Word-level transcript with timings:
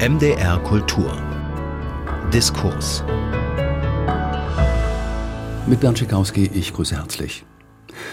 MDR 0.00 0.60
Kultur. 0.60 1.10
Diskurs. 2.32 3.02
Mit 5.66 5.80
Bernd 5.80 5.98
Schikowski, 5.98 6.48
ich 6.54 6.72
grüße 6.72 6.96
herzlich. 6.96 7.44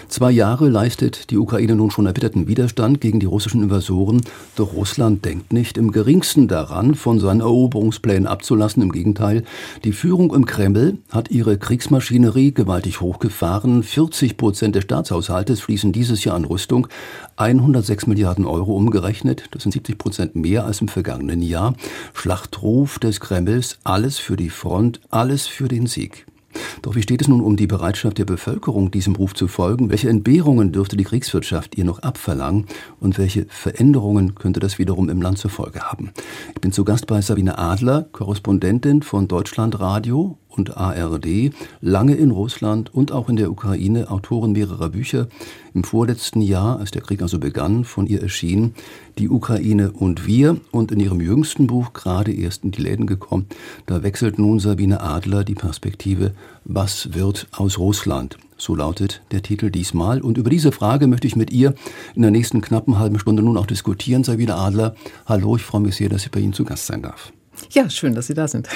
Zwei 0.08 0.32
Jahre 0.32 0.70
leistet 0.70 1.30
die 1.32 1.38
Ukraine 1.38 1.76
nun 1.76 1.92
schon 1.92 2.06
erbitterten 2.06 2.48
Widerstand 2.48 3.02
gegen 3.02 3.20
die 3.20 3.26
russischen 3.26 3.64
Invasoren, 3.64 4.22
doch 4.56 4.74
Russland 4.74 5.26
denkt 5.26 5.54
nicht 5.54 5.78
im 5.78 5.92
geringsten 5.92 6.48
daran, 6.48 6.96
von 6.96 7.20
seinen 7.20 7.42
Eroberungsplänen 7.42 8.28
abzulassen. 8.28 8.84
Im 8.84 8.92
Gegenteil, 8.92 9.44
die 9.84 9.92
Führung 9.92 10.34
im 10.34 10.46
Kreml 10.46 10.98
hat 11.12 11.32
ihre 11.32 11.58
Kriegsmaschinerie 11.58 12.54
gewaltig 12.54 13.02
hochgefahren. 13.02 13.84
40 13.84 14.38
Prozent 14.38 14.76
des 14.76 14.84
Staatshaushaltes 14.84 15.62
fließen 15.62 15.92
dieses 15.92 16.24
Jahr 16.24 16.36
an 16.36 16.46
Rüstung, 16.46 16.88
106 17.38 18.08
Milliarden 18.08 18.46
Euro 18.46 18.76
umgerechnet. 18.76 19.46
Das 19.52 19.64
sind 19.64 19.72
70 19.72 19.98
Prozent 19.98 20.36
mehr 20.36 20.66
als 20.66 20.82
im 20.82 20.88
vergangenen 20.88 21.42
Jahr. 21.42 21.76
Schlachtruf 22.14 23.00
des 23.00 23.20
Kremls, 23.20 23.80
alles 23.84 24.18
für 24.18 24.36
die 24.36 24.50
Front, 24.50 25.02
alles 25.10 25.48
für 25.48 25.68
den 25.68 25.88
Sieg. 25.88 26.26
Doch 26.82 26.96
wie 26.96 27.02
steht 27.02 27.22
es 27.22 27.28
nun 27.28 27.42
um 27.42 27.56
die 27.56 27.68
Bereitschaft 27.68 28.18
der 28.18 28.26
Bevölkerung, 28.26 28.92
diesem 28.92 29.16
Ruf 29.16 29.34
zu 29.34 29.48
folgen? 29.48 29.90
Welche 29.90 30.10
Entbehrungen 30.10 30.72
dürfte 30.72 30.98
die 30.98 31.04
Kriegswirtschaft 31.04 31.78
ihr 31.78 31.86
noch 31.86 32.00
abverlangen? 32.00 32.66
Und 33.00 33.18
welche 33.18 33.46
Veränderungen 33.50 34.36
könnte 34.36 34.60
das 34.60 34.80
wiederum 34.80 35.10
im 35.10 35.22
Land 35.22 35.38
zur 35.38 35.52
Folge 35.52 35.82
haben? 35.82 36.12
Ich 36.54 36.62
bin 36.62 36.72
zu 36.72 36.84
Gast 36.86 37.08
bei 37.08 37.22
Sabine 37.22 37.58
Adler, 37.58 38.08
Korrespondentin 38.12 39.02
von 39.02 39.28
Deutschlandradio 39.28 40.38
und 40.58 40.78
ARD, 40.78 41.52
lange 41.82 42.16
in 42.16 42.32
Russland 42.32 42.94
und 42.94 43.12
auch 43.12 43.30
in 43.30 43.36
der 43.36 43.52
Ukraine, 43.52 44.10
Autorin 44.10 44.54
mehrerer 44.54 44.90
Bücher. 44.90 45.28
Im 45.74 45.84
vorletzten 45.84 46.42
Jahr, 46.42 46.80
als 46.80 46.92
der 46.92 47.02
Krieg 47.02 47.22
also 47.22 47.40
begann, 47.40 47.84
von 47.84 48.08
ihr 48.08 48.22
erschien 48.22 48.74
Die 49.18 49.30
Ukraine 49.30 49.92
und 49.92 50.26
wir 50.26 50.58
und 50.72 50.92
in 50.92 51.00
ihrem 51.00 51.22
jüngsten 51.22 51.68
Buch 51.68 51.94
gerade 51.94 52.34
erst 52.34 52.64
in 52.64 52.72
die 52.72 52.82
Läden 52.82 53.08
gekommen. 53.08 53.48
Da 53.86 54.04
wechselt 54.04 54.40
nun 54.40 54.60
Sabine 54.60 55.02
Adler 55.02 55.44
die 55.44 55.56
Perspektive, 55.56 56.34
was 56.64 57.14
wird 57.14 57.48
aus 57.52 57.78
Russland? 57.78 58.38
So 58.58 58.74
lautet 58.74 59.22
der 59.32 59.42
Titel 59.42 59.70
diesmal. 59.70 60.22
Und 60.22 60.38
über 60.38 60.50
diese 60.50 60.72
Frage 60.72 61.08
möchte 61.08 61.28
ich 61.28 61.36
mit 61.36 61.52
ihr 61.52 61.76
in 62.16 62.22
der 62.22 62.32
nächsten 62.32 62.62
knappen 62.62 62.98
halben 62.98 63.20
Stunde 63.20 63.44
nun 63.44 63.58
auch 63.58 63.68
diskutieren. 63.68 64.24
Sabine 64.24 64.56
Adler, 64.56 64.96
hallo, 65.26 65.58
ich 65.58 65.64
freue 65.64 65.82
mich 65.82 65.96
sehr, 65.96 66.10
dass 66.10 66.26
ich 66.26 66.32
bei 66.32 66.40
Ihnen 66.40 66.54
zu 66.54 66.64
Gast 66.64 66.86
sein 66.86 67.02
darf. 67.02 67.34
Ja, 67.72 67.90
schön, 67.90 68.16
dass 68.16 68.28
Sie 68.28 68.34
da 68.34 68.48
sind. 68.48 68.70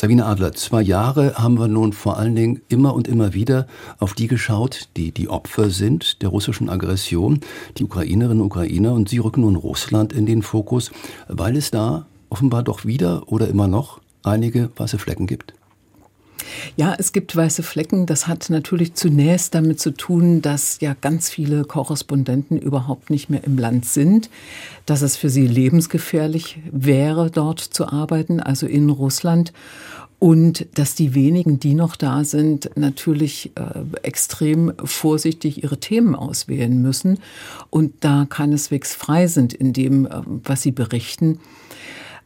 Sabine 0.00 0.26
Adler, 0.26 0.52
zwei 0.52 0.80
Jahre 0.80 1.34
haben 1.34 1.58
wir 1.58 1.66
nun 1.66 1.92
vor 1.92 2.18
allen 2.18 2.36
Dingen 2.36 2.62
immer 2.68 2.94
und 2.94 3.08
immer 3.08 3.34
wieder 3.34 3.66
auf 3.98 4.14
die 4.14 4.28
geschaut, 4.28 4.88
die 4.96 5.10
die 5.10 5.28
Opfer 5.28 5.70
sind 5.70 6.22
der 6.22 6.28
russischen 6.28 6.68
Aggression, 6.68 7.40
die 7.78 7.82
Ukrainerinnen 7.82 8.40
und 8.40 8.46
Ukrainer, 8.46 8.92
und 8.92 9.08
sie 9.08 9.18
rücken 9.18 9.40
nun 9.40 9.56
Russland 9.56 10.12
in 10.12 10.24
den 10.24 10.42
Fokus, 10.42 10.92
weil 11.26 11.56
es 11.56 11.72
da 11.72 12.06
offenbar 12.28 12.62
doch 12.62 12.84
wieder 12.84 13.24
oder 13.26 13.48
immer 13.48 13.66
noch 13.66 14.00
einige 14.22 14.70
weiße 14.76 14.98
Flecken 14.98 15.26
gibt. 15.26 15.57
Ja, 16.78 16.94
es 16.96 17.10
gibt 17.10 17.34
weiße 17.34 17.64
Flecken. 17.64 18.06
Das 18.06 18.28
hat 18.28 18.50
natürlich 18.50 18.94
zunächst 18.94 19.52
damit 19.52 19.80
zu 19.80 19.90
tun, 19.90 20.42
dass 20.42 20.78
ja 20.80 20.94
ganz 21.00 21.28
viele 21.28 21.64
Korrespondenten 21.64 22.56
überhaupt 22.56 23.10
nicht 23.10 23.28
mehr 23.28 23.42
im 23.42 23.58
Land 23.58 23.84
sind, 23.84 24.30
dass 24.86 25.02
es 25.02 25.16
für 25.16 25.28
sie 25.28 25.48
lebensgefährlich 25.48 26.60
wäre, 26.70 27.32
dort 27.32 27.58
zu 27.58 27.88
arbeiten, 27.88 28.38
also 28.38 28.68
in 28.68 28.90
Russland. 28.90 29.52
Und 30.20 30.66
dass 30.78 30.94
die 30.94 31.16
wenigen, 31.16 31.58
die 31.58 31.74
noch 31.74 31.96
da 31.96 32.22
sind, 32.22 32.70
natürlich 32.76 33.50
äh, 33.56 33.80
extrem 34.04 34.72
vorsichtig 34.84 35.64
ihre 35.64 35.78
Themen 35.78 36.14
auswählen 36.14 36.80
müssen 36.80 37.18
und 37.70 37.92
da 38.00 38.24
keineswegs 38.28 38.94
frei 38.94 39.26
sind 39.26 39.52
in 39.52 39.72
dem, 39.72 40.06
äh, 40.06 40.10
was 40.24 40.62
sie 40.62 40.72
berichten. 40.72 41.40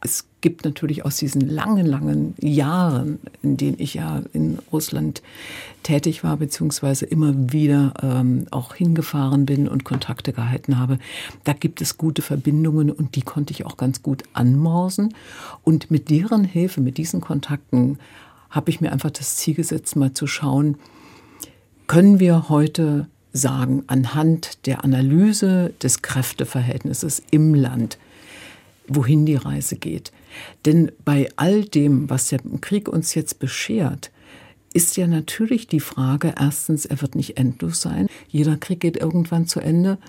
Es 0.05 0.25
gibt 0.41 0.65
natürlich 0.65 1.05
aus 1.05 1.15
diesen 1.15 1.39
langen, 1.39 1.85
langen 1.85 2.35
Jahren, 2.41 3.19
in 3.41 3.55
denen 3.55 3.79
ich 3.79 3.93
ja 3.93 4.21
in 4.33 4.59
Russland 4.71 5.23
tätig 5.81 6.25
war, 6.25 6.35
beziehungsweise 6.35 7.05
immer 7.05 7.33
wieder 7.53 7.93
ähm, 8.03 8.45
auch 8.51 8.75
hingefahren 8.75 9.45
bin 9.45 9.69
und 9.69 9.85
Kontakte 9.85 10.33
gehalten 10.33 10.77
habe, 10.77 10.99
da 11.45 11.53
gibt 11.53 11.81
es 11.81 11.97
gute 11.97 12.21
Verbindungen 12.21 12.91
und 12.91 13.15
die 13.15 13.21
konnte 13.21 13.53
ich 13.53 13.65
auch 13.65 13.77
ganz 13.77 14.03
gut 14.03 14.23
anmorsen. 14.33 15.13
Und 15.63 15.89
mit 15.89 16.09
deren 16.09 16.43
Hilfe, 16.43 16.81
mit 16.81 16.97
diesen 16.97 17.21
Kontakten, 17.21 17.97
habe 18.49 18.69
ich 18.69 18.81
mir 18.81 18.91
einfach 18.91 19.11
das 19.11 19.37
Ziel 19.37 19.55
gesetzt, 19.55 19.95
mal 19.95 20.11
zu 20.11 20.27
schauen, 20.27 20.77
können 21.87 22.19
wir 22.19 22.49
heute 22.49 23.07
sagen, 23.31 23.83
anhand 23.87 24.67
der 24.67 24.83
Analyse 24.83 25.73
des 25.81 26.01
Kräfteverhältnisses 26.01 27.23
im 27.31 27.55
Land, 27.55 27.97
wohin 28.87 29.25
die 29.25 29.35
Reise 29.35 29.75
geht. 29.75 30.11
Denn 30.65 30.91
bei 31.05 31.29
all 31.35 31.63
dem, 31.63 32.09
was 32.09 32.29
der 32.29 32.39
Krieg 32.61 32.87
uns 32.87 33.15
jetzt 33.15 33.39
beschert, 33.39 34.11
ist 34.73 34.97
ja 34.97 35.07
natürlich 35.07 35.67
die 35.67 35.79
Frage, 35.79 36.33
erstens, 36.37 36.85
er 36.85 37.01
wird 37.01 37.15
nicht 37.15 37.37
endlos 37.37 37.81
sein. 37.81 38.07
Jeder 38.27 38.57
Krieg 38.57 38.79
geht 38.79 38.97
irgendwann 38.97 39.45
zu 39.45 39.59
Ende. 39.59 39.99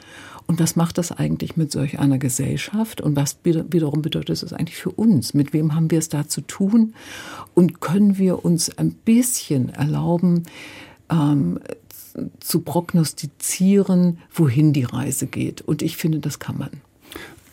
Und 0.47 0.59
was 0.61 0.77
macht 0.77 0.99
das 0.99 1.13
eigentlich 1.13 1.57
mit 1.57 1.71
solch 1.71 1.99
einer 1.99 2.19
Gesellschaft? 2.19 3.01
Und 3.01 3.17
was 3.17 3.39
wiederum 3.45 4.03
bedeutet 4.03 4.43
es 4.43 4.53
eigentlich 4.53 4.77
für 4.77 4.91
uns? 4.91 5.35
Mit 5.35 5.53
wem 5.53 5.75
haben 5.75 5.91
wir 5.91 5.99
es 5.99 6.09
da 6.09 6.29
zu 6.29 6.41
tun? 6.41 6.95
Und 7.55 7.81
können 7.81 8.19
wir 8.19 8.45
uns 8.45 8.77
ein 8.77 8.93
bisschen 8.93 9.69
erlauben, 9.69 10.45
ähm, 11.11 11.61
zu 12.41 12.61
prognostizieren, 12.61 14.19
wohin 14.33 14.73
die 14.73 14.85
Reise 14.85 15.27
geht? 15.27 15.63
Und 15.63 15.83
ich 15.83 15.97
finde, 15.97 16.21
das 16.21 16.39
kann 16.39 16.59
man. 16.59 16.71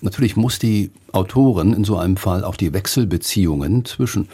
Natürlich 0.02 0.36
muss 0.36 0.60
die 0.60 0.92
Autoren 1.12 1.74
in 1.74 1.84
so 1.84 1.98
einem 1.98 2.18
Fall 2.18 2.44
auch 2.44 2.56
die 2.56 2.74
Wechselbeziehungen 2.74 3.86
zwischen 3.86 4.28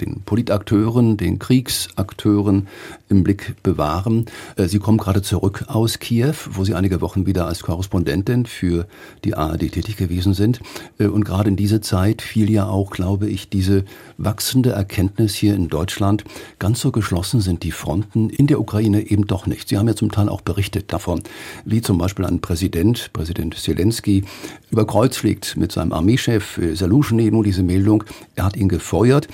den 0.00 0.22
Politakteuren, 0.22 1.16
den 1.16 1.38
Kriegsakteuren 1.38 2.68
im 3.08 3.22
Blick 3.22 3.54
bewahren. 3.62 4.26
Äh, 4.56 4.66
sie 4.66 4.78
kommen 4.78 4.98
gerade 4.98 5.22
zurück 5.22 5.64
aus 5.66 5.98
Kiew, 5.98 6.34
wo 6.52 6.64
Sie 6.64 6.74
einige 6.74 7.00
Wochen 7.00 7.26
wieder 7.26 7.46
als 7.46 7.62
Korrespondentin 7.62 8.46
für 8.46 8.86
die 9.24 9.34
ARD 9.34 9.72
tätig 9.72 9.96
gewesen 9.96 10.32
sind. 10.32 10.60
Äh, 10.98 11.06
und 11.06 11.24
gerade 11.24 11.50
in 11.50 11.56
diese 11.56 11.80
Zeit 11.80 12.22
fiel 12.22 12.50
ja 12.50 12.66
auch, 12.66 12.90
glaube 12.90 13.28
ich, 13.28 13.50
diese 13.50 13.84
wachsende 14.16 14.70
Erkenntnis 14.70 15.34
hier 15.34 15.54
in 15.54 15.68
Deutschland, 15.68 16.24
ganz 16.58 16.80
so 16.80 16.92
geschlossen 16.92 17.40
sind 17.40 17.62
die 17.62 17.72
Fronten 17.72 18.30
in 18.30 18.46
der 18.46 18.60
Ukraine 18.60 19.02
eben 19.02 19.26
doch 19.26 19.46
nicht. 19.46 19.68
Sie 19.68 19.76
haben 19.76 19.88
ja 19.88 19.96
zum 19.96 20.10
Teil 20.10 20.28
auch 20.28 20.40
berichtet 20.40 20.92
davon, 20.92 21.22
wie 21.64 21.82
zum 21.82 21.98
Beispiel 21.98 22.24
ein 22.24 22.40
Präsident, 22.40 23.12
Präsident 23.12 23.54
Zelensky, 23.56 24.24
über 24.70 24.86
Kreuz 24.86 25.09
fliegt 25.16 25.56
mit 25.56 25.72
seinem 25.72 25.92
Armee 25.92 26.18
Chef 26.18 26.58
äh, 26.58 26.74
Salushny 26.74 27.30
nun 27.30 27.44
diese 27.44 27.62
Meldung, 27.62 28.04
er 28.34 28.44
hat 28.44 28.56
ihn 28.56 28.68
gefeuert. 28.68 29.28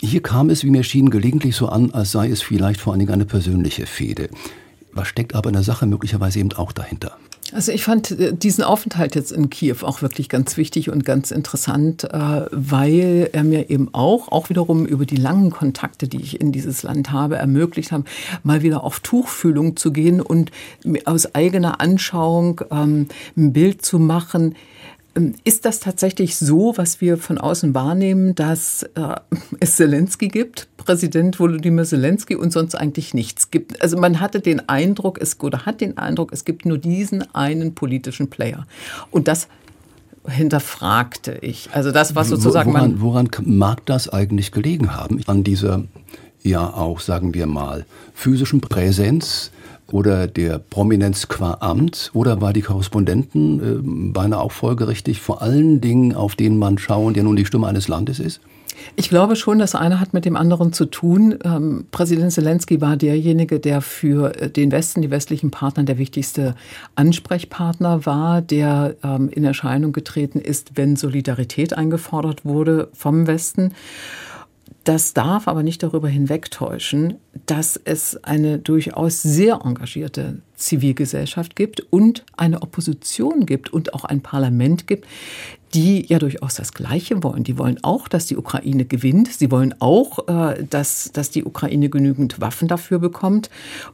Hier 0.00 0.22
kam 0.22 0.50
es, 0.50 0.62
wie 0.62 0.70
mir 0.70 0.84
schien, 0.84 1.10
gelegentlich 1.10 1.56
so 1.56 1.68
an, 1.68 1.90
als 1.92 2.12
sei 2.12 2.28
es 2.28 2.42
vielleicht 2.42 2.80
vor 2.80 2.92
allen 2.92 3.00
Dingen 3.00 3.12
eine 3.12 3.24
persönliche 3.24 3.86
Fehde. 3.86 4.28
Was 4.92 5.08
steckt 5.08 5.34
aber 5.34 5.48
in 5.48 5.54
der 5.54 5.62
Sache 5.62 5.86
möglicherweise 5.86 6.40
eben 6.40 6.52
auch 6.52 6.72
dahinter? 6.72 7.16
Also 7.52 7.72
ich 7.72 7.82
fand 7.82 8.12
äh, 8.12 8.32
diesen 8.32 8.62
Aufenthalt 8.62 9.14
jetzt 9.14 9.32
in 9.32 9.50
Kiew 9.50 9.76
auch 9.82 10.02
wirklich 10.02 10.28
ganz 10.28 10.56
wichtig 10.56 10.90
und 10.90 11.04
ganz 11.04 11.30
interessant, 11.30 12.04
äh, 12.04 12.46
weil 12.50 13.30
er 13.32 13.44
mir 13.44 13.70
eben 13.70 13.88
auch, 13.92 14.28
auch 14.30 14.50
wiederum 14.50 14.86
über 14.86 15.04
die 15.04 15.16
langen 15.16 15.50
Kontakte, 15.50 16.06
die 16.06 16.20
ich 16.20 16.40
in 16.40 16.52
dieses 16.52 16.82
Land 16.82 17.10
habe, 17.10 17.36
ermöglicht 17.36 17.92
haben, 17.92 18.04
mal 18.44 18.62
wieder 18.62 18.84
auf 18.84 19.00
Tuchfühlung 19.00 19.76
zu 19.76 19.92
gehen 19.92 20.20
und 20.20 20.50
aus 21.06 21.34
eigener 21.34 21.80
Anschauung 21.80 22.60
ähm, 22.70 23.08
ein 23.36 23.52
Bild 23.52 23.84
zu 23.84 23.98
machen, 23.98 24.54
ist 25.44 25.64
das 25.64 25.80
tatsächlich 25.80 26.36
so, 26.36 26.72
was 26.76 27.00
wir 27.00 27.16
von 27.16 27.38
außen 27.38 27.74
wahrnehmen, 27.74 28.34
dass 28.34 28.84
äh, 28.94 29.16
es 29.60 29.76
Zelensky 29.76 30.28
gibt, 30.28 30.68
Präsident 30.76 31.40
Volodymyr 31.40 31.84
Zelensky 31.84 32.36
und 32.36 32.52
sonst 32.52 32.74
eigentlich 32.74 33.12
nichts 33.12 33.50
gibt? 33.50 33.82
Also 33.82 33.98
man 33.98 34.20
hatte 34.20 34.40
den 34.40 34.68
Eindruck, 34.68 35.20
es 35.20 35.38
oder 35.40 35.66
hat 35.66 35.80
den 35.80 35.98
Eindruck, 35.98 36.32
es 36.32 36.44
gibt 36.44 36.64
nur 36.64 36.78
diesen 36.78 37.34
einen 37.34 37.74
politischen 37.74 38.30
Player. 38.30 38.66
Und 39.10 39.26
das 39.26 39.48
hinterfragte 40.26 41.38
ich. 41.40 41.70
Also 41.72 41.92
das, 41.92 42.14
was 42.14 42.28
sozusagen 42.28 42.72
woran, 42.72 43.00
woran 43.00 43.28
mag 43.44 43.84
das 43.86 44.08
eigentlich 44.08 44.52
gelegen 44.52 44.94
haben? 44.94 45.20
An 45.26 45.44
dieser 45.44 45.84
ja 46.42 46.72
auch, 46.72 47.00
sagen 47.00 47.34
wir 47.34 47.46
mal, 47.46 47.84
physischen 48.14 48.60
Präsenz 48.60 49.50
oder 49.92 50.26
der 50.26 50.58
Prominenz 50.58 51.28
qua 51.28 51.58
Amt 51.60 52.10
oder 52.14 52.40
war 52.40 52.52
die 52.52 52.62
Korrespondenten 52.62 53.60
äh, 53.60 54.12
beinahe 54.12 54.40
auch 54.40 54.52
folgerichtig 54.52 55.20
vor 55.20 55.42
allen 55.42 55.80
Dingen, 55.80 56.14
auf 56.14 56.34
den 56.34 56.58
man 56.58 56.78
schauen, 56.78 57.14
der 57.14 57.22
nun 57.22 57.36
die 57.36 57.46
Stimme 57.46 57.66
eines 57.66 57.88
Landes 57.88 58.18
ist? 58.18 58.40
Ich 58.96 59.08
glaube 59.08 59.36
schon, 59.36 59.58
das 59.58 59.74
eine 59.74 60.00
hat 60.00 60.14
mit 60.14 60.24
dem 60.24 60.36
anderen 60.36 60.72
zu 60.72 60.86
tun. 60.86 61.38
Ähm, 61.44 61.86
Präsident 61.90 62.32
Zelensky 62.32 62.80
war 62.80 62.96
derjenige, 62.96 63.60
der 63.60 63.80
für 63.80 64.34
äh, 64.36 64.50
den 64.50 64.72
Westen, 64.72 65.02
die 65.02 65.10
westlichen 65.10 65.50
Partner, 65.50 65.84
der 65.84 65.98
wichtigste 65.98 66.54
Ansprechpartner 66.94 68.06
war, 68.06 68.42
der 68.42 68.96
ähm, 69.02 69.28
in 69.28 69.44
Erscheinung 69.44 69.92
getreten 69.92 70.38
ist, 70.38 70.72
wenn 70.76 70.96
Solidarität 70.96 71.76
eingefordert 71.76 72.44
wurde 72.44 72.88
vom 72.92 73.26
Westen. 73.26 73.72
Das 74.84 75.12
darf 75.12 75.46
aber 75.46 75.62
nicht 75.62 75.82
darüber 75.82 76.08
hinwegtäuschen, 76.08 77.16
dass 77.46 77.76
es 77.76 78.22
eine 78.24 78.58
durchaus 78.58 79.22
sehr 79.22 79.60
engagierte 79.64 80.40
Zivilgesellschaft 80.60 81.56
gibt 81.56 81.80
und 81.90 82.24
eine 82.36 82.62
Opposition 82.62 83.46
gibt 83.46 83.72
und 83.72 83.94
auch 83.94 84.04
ein 84.04 84.20
Parlament 84.20 84.86
gibt, 84.86 85.06
die 85.74 86.04
ja 86.06 86.18
durchaus 86.18 86.54
das 86.54 86.72
Gleiche 86.74 87.22
wollen. 87.22 87.44
Die 87.44 87.56
wollen 87.56 87.78
auch, 87.82 88.08
dass 88.08 88.26
die 88.26 88.36
Ukraine 88.36 88.84
gewinnt. 88.84 89.28
Sie 89.28 89.50
wollen 89.50 89.74
auch, 89.78 90.26
äh, 90.26 90.64
dass, 90.68 91.12
dass 91.12 91.30
die 91.30 91.44
Ukraine 91.44 91.88
genügend 91.88 92.40
Waffen 92.40 92.66
dafür 92.66 92.98
bekommt 92.98 93.50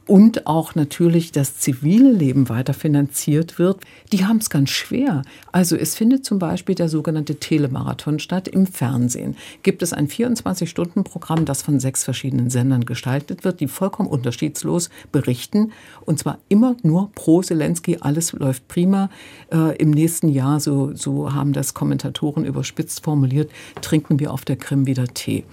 und 0.07 0.47
auch 0.47 0.73
natürlich 0.73 1.31
das 1.31 1.57
zivile 1.59 2.11
Leben 2.11 2.49
weiter 2.49 2.73
finanziert 2.73 3.59
wird. 3.59 3.81
Die 4.11 4.25
haben 4.25 4.37
es 4.37 4.49
ganz 4.49 4.71
schwer. 4.71 5.21
Also 5.51 5.75
es 5.75 5.95
findet 5.95 6.25
zum 6.25 6.39
Beispiel 6.39 6.73
der 6.73 6.89
sogenannte 6.89 7.35
Telemarathon 7.35 8.17
statt 8.19 8.47
im 8.47 8.65
Fernsehen. 8.65 9.35
Gibt 9.61 9.83
es 9.83 9.93
ein 9.93 10.07
24-Stunden-Programm, 10.07 11.45
das 11.45 11.61
von 11.61 11.79
sechs 11.79 12.03
verschiedenen 12.03 12.49
Sendern 12.49 12.85
gestaltet 12.85 13.43
wird, 13.43 13.59
die 13.59 13.67
vollkommen 13.67 14.09
unterschiedslos 14.09 14.89
berichten 15.11 15.71
und 16.05 16.17
zwar 16.17 16.39
immer 16.49 16.56
nur 16.83 17.11
pro 17.13 17.41
Zelensky. 17.41 17.97
Alles 17.99 18.33
läuft 18.33 18.67
prima. 18.67 19.09
Äh, 19.51 19.77
Im 19.77 19.91
nächsten 19.91 20.29
Jahr, 20.29 20.59
so, 20.59 20.93
so 20.93 21.33
haben 21.33 21.53
das 21.53 21.73
Kommentatoren 21.73 22.45
überspitzt 22.45 23.03
formuliert, 23.03 23.51
trinken 23.81 24.19
wir 24.19 24.31
auf 24.33 24.45
der 24.45 24.55
Krim 24.55 24.85
wieder 24.85 25.07
Tee. 25.07 25.43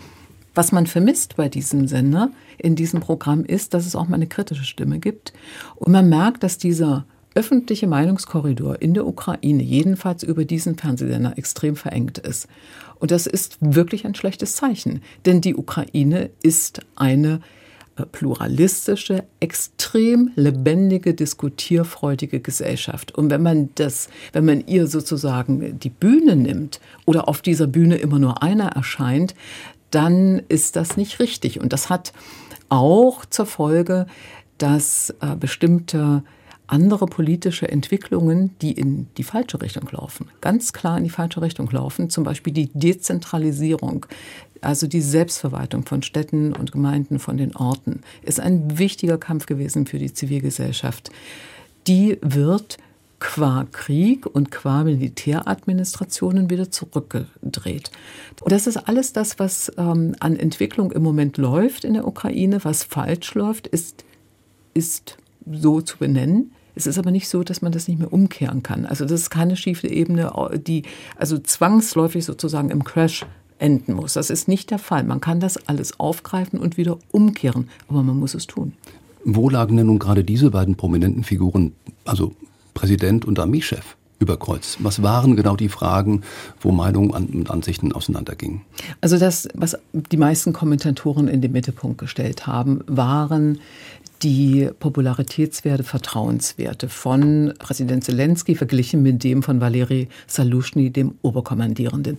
Was 0.55 0.71
man 0.71 0.87
vermisst 0.87 1.37
bei 1.37 1.49
diesem 1.49 1.89
Sender 1.89 2.31
in 2.59 2.77
diesem 2.77 3.01
Programm 3.01 3.45
ist, 3.45 3.75
dass 3.75 3.87
es 3.87 3.97
auch 3.97 4.09
mal 4.09 4.17
eine 4.17 4.29
kritische 4.29 4.65
Stimme 4.65 5.01
gibt. 5.01 5.33
Und 5.77 5.93
man 5.93 6.09
merkt, 6.09 6.43
dass 6.43 6.59
dieser 6.59 7.05
öffentliche 7.35 7.89
Meinungskorridor 7.89 8.81
in 8.81 8.95
der 8.95 9.07
Ukraine 9.07 9.63
jedenfalls 9.63 10.23
über 10.23 10.45
diesen 10.45 10.77
Fernsehsender 10.77 11.37
extrem 11.37 11.75
verengt 11.77 12.19
ist. 12.19 12.47
Und 13.01 13.11
das 13.11 13.27
ist 13.27 13.59
wirklich 13.61 14.07
ein 14.07 14.15
schlechtes 14.15 14.55
Zeichen, 14.55 15.03
denn 15.27 15.41
die 15.41 15.57
Ukraine 15.57 16.31
ist 16.43 16.81
eine 16.95 17.41
pluralistische, 18.13 19.25
extrem 19.41 20.31
lebendige, 20.35 21.15
diskutierfreudige 21.15 22.41
Gesellschaft. 22.41 23.15
Und 23.15 23.31
wenn 23.31 23.43
man 23.43 23.71
das, 23.77 24.09
wenn 24.33 24.45
man 24.45 24.67
ihr 24.67 24.87
sozusagen 24.87 25.79
die 25.79 25.91
Bühne 25.91 26.37
nimmt 26.37 26.81
oder 27.07 27.29
auf 27.29 27.43
dieser 27.43 27.67
Bühne 27.67 27.97
immer 27.97 28.19
nur 28.19 28.43
einer 28.43 28.69
erscheint, 28.69 29.35
dann 29.91 30.43
ist 30.49 30.77
das 30.77 30.97
nicht 30.97 31.21
richtig. 31.21 31.61
Und 31.61 31.73
das 31.73 31.89
hat 31.89 32.13
auch 32.69 33.25
zur 33.27 33.47
Folge, 33.47 34.07
dass 34.59 35.15
äh, 35.21 35.37
bestimmte 35.37 36.25
andere 36.67 37.07
politische 37.07 37.69
Entwicklungen, 37.69 38.57
die 38.63 38.73
in 38.73 39.07
die 39.17 39.23
falsche 39.23 39.61
Richtung 39.61 39.89
laufen, 39.91 40.31
ganz 40.41 40.73
klar 40.73 40.97
in 40.97 41.05
die 41.05 41.11
falsche 41.11 41.43
Richtung 41.43 41.71
laufen, 41.71 42.09
zum 42.09 42.25
Beispiel 42.25 42.53
die 42.53 42.71
Dezentralisierung, 42.73 44.07
also 44.65 44.87
die 44.87 45.01
Selbstverwaltung 45.01 45.85
von 45.85 46.03
Städten 46.03 46.53
und 46.55 46.73
Gemeinden, 46.73 47.19
von 47.19 47.37
den 47.37 47.55
Orten, 47.57 48.01
ist 48.23 48.41
ein 48.41 48.79
wichtiger 48.79 49.19
Kampf 49.19 49.47
gewesen 49.47 49.87
für 49.87 49.99
die 49.99 50.13
Zivilgesellschaft. 50.13 51.11
Die 51.87 52.19
wird 52.23 52.79
qua 53.21 53.67
Krieg 53.73 54.27
und 54.27 54.51
qua 54.51 54.85
Militäradministrationen 54.85 56.51
wieder 56.51 56.71
zurückgedreht. 56.71 57.91
Und 58.43 58.53
das 58.53 58.67
ist 58.67 58.77
alles 58.77 59.13
das, 59.13 59.39
was 59.39 59.73
ähm, 59.79 60.15
an 60.21 60.37
Entwicklung 60.37 60.93
im 60.93 61.03
Moment 61.03 61.39
läuft 61.39 61.85
in 61.85 61.95
der 61.95 62.07
Ukraine. 62.07 62.65
Was 62.65 62.85
falsch 62.85 63.35
läuft, 63.35 63.67
ist, 63.67 64.05
ist 64.75 65.17
so 65.51 65.81
zu 65.81 65.99
benennen. 65.99 66.53
Es 66.75 66.87
ist 66.87 66.99
aber 66.99 67.13
nicht 67.13 67.29
so, 67.29 67.45
dass 67.45 67.63
man 67.63 67.73
das 67.73 67.89
nicht 67.89 67.99
mehr 67.99 68.13
umkehren 68.13 68.63
kann. 68.63 68.85
Also 68.85 69.05
das 69.05 69.21
ist 69.21 69.31
keine 69.31 69.57
schiefe 69.57 69.89
Ebene, 69.89 70.33
die 70.67 70.83
also 71.17 71.39
zwangsläufig 71.39 72.25
sozusagen 72.25 72.71
im 72.71 72.85
Crash 72.85 73.25
enden 73.59 73.95
muss. 73.95 74.15
Das 74.15 74.31
ist 74.31 74.49
nicht 74.49 74.71
der 74.71 74.79
Fall. 74.79 75.05
Man 75.05 75.21
kann 75.21 75.41
das 75.41 75.69
alles 75.69 75.99
aufgreifen 75.99 76.59
und 76.59 76.77
wieder 76.77 76.99
umkehren, 77.11 77.69
aber 77.89 78.03
man 78.03 78.19
muss 78.19 78.35
es 78.35 78.47
tun. 78.47 78.73
Wo 79.25 79.49
lagen 79.49 79.77
denn 79.77 79.87
nun 79.87 79.99
gerade 79.99 80.23
diese 80.23 80.51
beiden 80.51 80.75
prominenten 80.75 81.25
Figuren, 81.25 81.73
also 82.05 82.33
Präsident 82.75 83.25
und 83.25 83.39
Armeechef, 83.39 83.97
über 84.19 84.37
Kreuz? 84.37 84.77
Was 84.81 85.03
waren 85.03 85.37
genau 85.37 85.57
die 85.57 85.69
Fragen, 85.69 86.23
wo 86.61 86.73
Meinungen 86.73 87.11
und 87.11 87.51
Ansichten 87.51 87.93
auseinandergingen? 87.93 88.63
Also 89.01 89.19
das, 89.19 89.49
was 89.55 89.79
die 89.93 90.17
meisten 90.17 90.53
Kommentatoren 90.53 91.29
in 91.29 91.41
den 91.41 91.53
Mittelpunkt 91.53 91.99
gestellt 91.99 92.47
haben, 92.47 92.81
waren 92.87 93.61
die 94.23 94.71
Popularitätswerte, 94.79 95.85
Vertrauenswerte 95.85 96.89
von 96.89 97.53
Präsident 97.59 98.05
Zelensky 98.05 98.55
verglichen 98.55 99.03
mit 99.03 99.23
dem 99.25 99.43
von 99.43 99.61
Valeri 99.61 100.09
Salushny, 100.27 100.91
dem 100.91 101.15
Oberkommandierenden. 101.23 102.17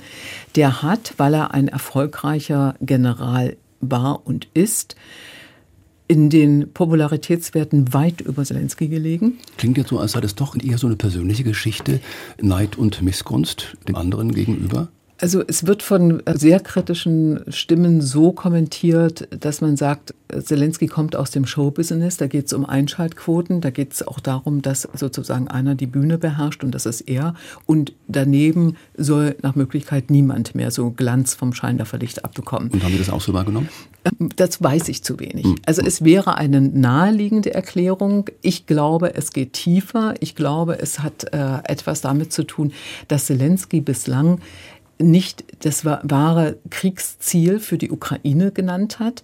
Der 0.56 0.82
hat, 0.82 1.14
weil 1.18 1.34
er 1.34 1.54
ein 1.54 1.68
erfolgreicher 1.68 2.76
General 2.82 3.58
war 3.82 4.26
und 4.26 4.48
ist, 4.54 4.96
in 6.08 6.30
den 6.30 6.72
Popularitätswerten 6.72 7.94
weit 7.94 8.22
über 8.22 8.44
Zelensky 8.44 8.88
gelegen. 8.88 9.40
Klingt 9.58 9.78
jetzt 9.78 9.90
so, 9.90 10.00
als 10.00 10.12
sei 10.12 10.22
das 10.22 10.36
doch 10.36 10.56
eher 10.56 10.78
so 10.78 10.88
eine 10.88 10.96
persönliche 10.96 11.44
Geschichte, 11.44 12.00
Neid 12.40 12.78
und 12.78 13.02
Missgunst 13.02 13.76
dem 13.88 13.96
anderen 13.96 14.34
gegenüber? 14.34 14.90
Also 15.18 15.42
es 15.48 15.66
wird 15.66 15.82
von 15.82 16.22
sehr 16.26 16.60
kritischen 16.60 17.40
Stimmen 17.48 18.02
so 18.02 18.34
kommentiert, 18.34 19.28
dass 19.32 19.62
man 19.62 19.78
sagt, 19.78 20.14
Zelensky 20.42 20.88
kommt 20.88 21.16
aus 21.16 21.32
dem 21.32 21.46
Showbusiness, 21.46 22.18
da 22.18 22.28
geht 22.28 22.48
es 22.48 22.54
um 22.54 22.66
Einschaltquoten, 22.66 23.62
da 23.62 23.70
geht 23.70 23.94
es 23.94 24.06
auch 24.06 24.20
darum, 24.20 24.62
dass 24.62 24.90
sozusagen 24.94 25.48
einer 25.48 25.76
die 25.76 25.88
Bühne 25.88 26.18
beherrscht 26.18 26.64
und 26.64 26.72
das 26.72 26.86
ist 26.86 27.02
er. 27.02 27.36
Und 27.66 27.94
daneben 28.08 28.76
soll 28.98 29.38
nach 29.42 29.56
Möglichkeit 29.56 30.10
niemand 30.10 30.54
mehr 30.54 30.72
so 30.72 30.92
Glanz 30.92 31.34
vom 31.34 31.54
Scheinwerferlicht 31.54 32.26
abbekommen. 32.26 32.70
Und 32.72 32.84
haben 32.84 32.92
Sie 32.92 33.00
das 33.00 33.10
auch 33.10 33.22
so 33.22 33.34
wahrgenommen? 33.34 33.70
Ähm, 34.04 34.30
das 34.36 34.62
weiß 34.62 34.90
ich 34.90 35.04
zu 35.04 35.20
wenig. 35.20 35.46
Hm. 35.46 35.56
Also 35.66 35.82
es 35.82 36.04
wäre 36.04 36.36
eine 36.36 36.60
naheliegende 36.60 37.54
Erklärung. 37.54 38.30
Ich 38.42 38.66
glaube, 38.66 39.16
es 39.16 39.32
geht 39.32 39.54
tiefer. 39.54 40.16
Ich 40.20 40.36
glaube, 40.36 40.80
es 40.80 41.00
hat 41.00 41.34
äh, 41.34 41.60
etwas 41.64 42.02
damit 42.02 42.34
zu 42.34 42.44
tun, 42.44 42.74
dass 43.08 43.28
Zelensky 43.28 43.80
bislang 43.80 44.40
nicht 44.98 45.44
das 45.66 45.86
wahre 45.86 46.58
Kriegsziel 46.70 47.60
für 47.60 47.78
die 47.78 47.92
Ukraine 47.92 48.52
genannt 48.52 49.00
hat. 49.00 49.24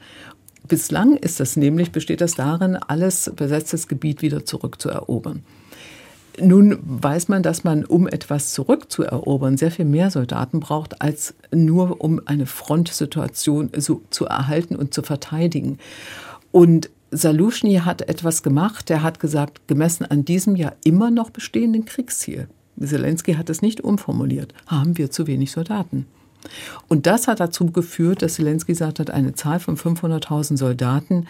Bislang 0.68 1.18
ist 1.18 1.40
das 1.40 1.56
nämlich, 1.56 1.92
besteht 1.92 2.22
das 2.22 2.36
darin, 2.36 2.76
alles 2.76 3.32
besetztes 3.36 3.88
Gebiet 3.88 4.22
wieder 4.22 4.46
zurückzuerobern. 4.46 5.44
Nun 6.40 6.80
weiß 6.82 7.28
man, 7.28 7.44
dass 7.44 7.64
man, 7.64 7.84
um 7.84 8.08
etwas 8.08 8.54
zurückzuerobern, 8.54 9.58
sehr 9.58 9.72
viel 9.72 9.86
mehr 9.86 10.12
Soldaten 10.12 10.60
braucht, 10.60 11.02
als 11.02 11.34
nur 11.54 12.02
um 12.02 12.22
eine 12.26 12.46
Frontsituation 12.46 13.70
so 13.78 14.02
zu 14.10 14.26
erhalten 14.26 14.76
und 14.76 14.94
zu 14.94 15.04
verteidigen. 15.04 15.78
Und 16.52 16.90
Salushny 17.12 17.82
hat 17.84 18.04
etwas 18.04 18.44
gemacht, 18.44 18.88
der 18.88 19.04
hat 19.04 19.20
gesagt, 19.20 19.68
gemessen 19.68 20.06
an 20.06 20.24
diesem 20.24 20.56
ja 20.56 20.72
immer 20.86 21.12
noch 21.12 21.30
bestehenden 21.30 21.84
Kriegsziel, 21.84 22.48
Zelensky 22.80 23.34
hat 23.34 23.50
es 23.50 23.62
nicht 23.62 23.82
umformuliert, 23.82 24.54
haben 24.68 24.98
wir 24.98 25.12
zu 25.12 25.28
wenig 25.28 25.52
Soldaten. 25.52 26.06
Und 26.88 27.06
das 27.06 27.28
hat 27.28 27.40
dazu 27.40 27.68
geführt, 27.68 28.22
dass 28.22 28.36
Zelensky 28.36 28.72
gesagt 28.72 29.00
hat, 29.00 29.12
eine 29.12 29.34
Zahl 29.34 29.60
von 29.60 29.78
500.000 29.78 30.58
Soldaten, 30.58 31.28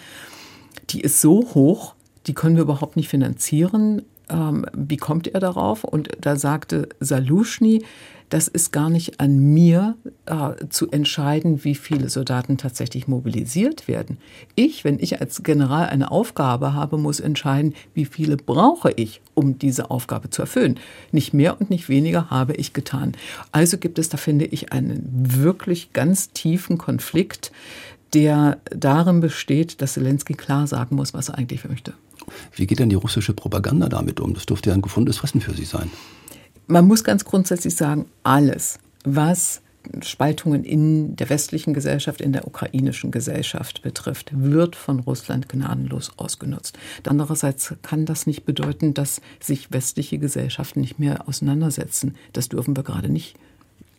die 0.90 1.02
ist 1.02 1.22
so 1.22 1.54
hoch, 1.54 1.96
die 2.28 2.34
können 2.34 2.56
wir 2.56 2.64
überhaupt 2.64 2.96
nicht 2.96 3.10
finanzieren. 3.10 4.04
Ähm, 4.30 4.66
wie 4.74 4.98
kommt 4.98 5.28
er 5.28 5.40
darauf? 5.40 5.84
Und 5.84 6.10
da 6.20 6.36
sagte 6.36 6.90
Salushny, 7.00 7.84
das 8.32 8.48
ist 8.48 8.72
gar 8.72 8.90
nicht 8.90 9.20
an 9.20 9.38
mir 9.38 9.98
äh, 10.26 10.52
zu 10.70 10.90
entscheiden, 10.90 11.66
wie 11.66 11.76
viele 11.76 12.10
Soldaten 12.10 12.58
tatsächlich 12.58 13.10
mobilisiert 13.10 13.90
werden. 13.90 14.18
Ich, 14.56 14.86
wenn 14.86 15.00
ich 15.00 15.20
als 15.20 15.44
General 15.44 15.90
eine 15.90 16.12
Aufgabe 16.12 16.74
habe, 16.74 16.98
muss 16.98 17.20
entscheiden, 17.20 17.74
wie 17.94 18.06
viele 18.06 18.38
brauche 18.38 18.94
ich, 18.94 19.20
um 19.34 19.60
diese 19.60 19.92
Aufgabe 19.92 20.30
zu 20.30 20.44
erfüllen. 20.44 20.80
Nicht 21.12 21.34
mehr 21.34 21.60
und 21.60 21.70
nicht 21.70 21.90
weniger 21.90 22.30
habe 22.30 22.54
ich 22.54 22.72
getan. 22.72 23.18
Also 23.52 23.78
gibt 23.78 24.00
es 24.00 24.08
da, 24.08 24.16
finde 24.16 24.46
ich, 24.46 24.72
einen 24.72 25.02
wirklich 25.12 25.92
ganz 25.92 26.32
tiefen 26.32 26.78
Konflikt, 26.78 27.52
der 28.14 28.60
darin 28.70 29.20
besteht, 29.20 29.82
dass 29.82 29.94
Zelensky 29.94 30.36
klar 30.36 30.68
sagen 30.68 30.96
muss, 30.96 31.14
was 31.14 31.28
er 31.28 31.38
eigentlich 31.38 31.68
möchte. 31.68 31.94
Wie 32.56 32.66
geht 32.66 32.80
denn 32.80 32.90
die 32.90 32.96
russische 32.96 33.34
Propaganda 33.34 33.90
damit 33.90 34.22
um? 34.22 34.34
Das 34.34 34.46
dürfte 34.46 34.70
ja 34.70 34.74
ein 34.74 34.82
gefundenes 34.82 35.18
Fressen 35.18 35.42
für 35.42 35.54
Sie 35.54 35.66
sein 35.66 35.92
man 36.72 36.88
muss 36.88 37.04
ganz 37.04 37.26
grundsätzlich 37.26 37.76
sagen, 37.76 38.06
alles, 38.24 38.80
was 39.04 39.62
Spaltungen 40.04 40.64
in 40.64 41.16
der 41.16 41.30
westlichen 41.30 41.74
Gesellschaft, 41.74 42.22
in 42.22 42.34
der 42.34 42.48
ukrainischen 42.48 43.12
Gesellschaft 43.12 43.82
betrifft, 43.82 44.32
wird 44.34 44.76
von 44.76 45.00
Russland 45.00 45.50
gnadenlos 45.50 46.12
ausgenutzt. 46.18 46.78
Andererseits 47.06 47.74
kann 47.82 48.06
das 48.06 48.28
nicht 48.28 48.46
bedeuten, 48.46 48.94
dass 48.94 49.22
sich 49.40 49.72
westliche 49.72 50.20
Gesellschaften 50.20 50.82
nicht 50.82 51.00
mehr 51.00 51.28
auseinandersetzen. 51.28 52.16
Das 52.32 52.48
dürfen 52.48 52.76
wir 52.76 52.84
gerade 52.84 53.10
nicht 53.10 53.38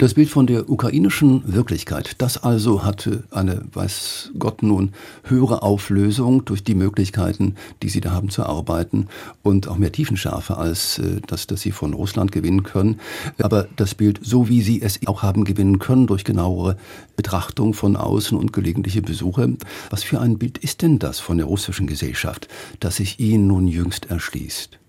das 0.02 0.14
Bild 0.14 0.30
von 0.30 0.48
der 0.48 0.68
ukrainischen 0.68 1.54
Wirklichkeit, 1.54 2.16
das 2.18 2.42
also 2.42 2.84
hatte 2.84 3.22
eine, 3.30 3.62
weiß 3.72 4.32
Gott 4.36 4.64
nun, 4.64 4.90
höhere 5.22 5.62
Auflösung 5.62 6.44
durch 6.44 6.64
die 6.64 6.74
Möglichkeiten, 6.74 7.54
die 7.84 7.88
sie 7.88 8.00
da 8.00 8.10
haben 8.10 8.28
zu 8.28 8.44
arbeiten 8.44 9.06
und 9.44 9.68
auch 9.68 9.76
mehr 9.76 9.92
Tiefenschärfe 9.92 10.56
als 10.56 10.98
äh, 10.98 11.20
das, 11.28 11.46
das 11.46 11.60
sie 11.60 11.70
von 11.70 11.94
Russland 11.94 12.32
gewinnen 12.32 12.64
können. 12.64 12.98
Aber 13.40 13.68
das 13.76 13.94
Bild, 13.94 14.18
so 14.24 14.48
wie 14.48 14.62
sie 14.62 14.82
es 14.82 14.98
auch 15.06 15.22
haben 15.22 15.44
gewinnen 15.44 15.78
können 15.78 16.08
durch 16.08 16.24
genauere 16.24 16.76
Betrachtung 17.14 17.72
von 17.72 17.94
außen 17.94 18.36
und 18.36 18.52
gelegentliche 18.52 19.02
Besuche, 19.02 19.56
was 19.90 20.02
für 20.02 20.20
ein 20.20 20.36
Bild 20.36 20.58
ist 20.58 20.82
denn 20.82 20.98
das 20.98 21.20
von 21.20 21.36
der 21.36 21.46
russischen 21.46 21.86
Gesellschaft, 21.86 22.48
das 22.80 22.96
sich 22.96 23.20
Ihnen 23.20 23.46
nun 23.46 23.68
jüngst 23.68 24.10
erschließt? 24.10 24.81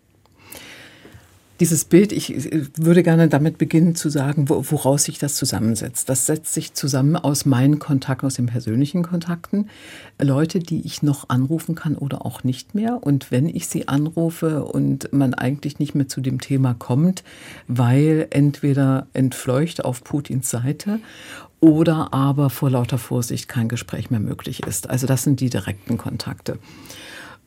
Dieses 1.60 1.86
Bild, 1.86 2.12
ich 2.12 2.30
würde 2.78 3.04
gerne 3.04 3.28
damit 3.28 3.60
beginnen 3.60 3.96
zu 3.96 4.10
sagen, 4.10 4.50
woraus 4.50 5.04
sich 5.04 5.20
das 5.20 5.36
zusammensetzt. 5.36 6.10
Das 6.10 6.26
setzt 6.26 6.54
sich 6.54 6.74
zusammen 6.74 7.16
aus 7.16 7.46
meinen 7.46 7.78
Kontakten, 7.78 8.26
aus 8.26 8.34
den 8.36 8.48
persönlichen 8.48 9.04
Kontakten. 9.04 9.70
Leute, 10.20 10.58
die 10.60 10.82
ich 10.82 11.04
noch 11.04 11.30
anrufen 11.30 11.76
kann 11.76 11.96
oder 11.96 12.26
auch 12.26 12.44
nicht 12.44 12.74
mehr. 12.74 13.04
Und 13.04 13.30
wenn 13.30 13.48
ich 13.48 13.68
sie 13.68 13.88
anrufe 13.88 14.64
und 14.64 15.14
man 15.14 15.36
eigentlich 15.36 15.78
nicht 15.78 15.94
mehr 15.94 16.08
zu 16.08 16.22
dem 16.22 16.42
Thema 16.42 16.74
kommt, 16.74 17.24
weil 17.68 18.28
entweder 18.32 19.06
entfleucht 19.14 19.86
auf 19.86 20.04
Putins 20.04 20.50
Seite 20.50 21.00
oder 21.60 22.14
aber 22.14 22.50
vor 22.50 22.72
lauter 22.72 22.98
Vorsicht 22.98 23.48
kein 23.48 23.70
Gespräch 23.70 24.10
mehr 24.10 24.20
möglich 24.20 24.66
ist. 24.66 24.90
Also 24.90 25.08
das 25.08 25.24
sind 25.24 25.40
die 25.40 25.50
direkten 25.50 25.98
Kontakte. 25.98 26.58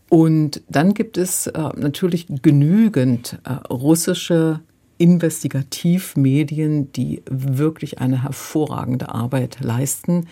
Und 0.09 0.63
dann 0.69 0.95
gibt 0.95 1.19
es 1.19 1.47
äh, 1.49 1.61
natürlich 1.77 2.27
genügend 2.43 3.39
äh, 3.45 3.53
russische 3.69 4.61
Investigativmedien, 4.99 6.91
die 6.93 7.23
wirklich 7.29 7.99
eine 7.99 8.23
hervorragende 8.23 9.11
Arbeit 9.11 9.59
leisten, 9.61 10.27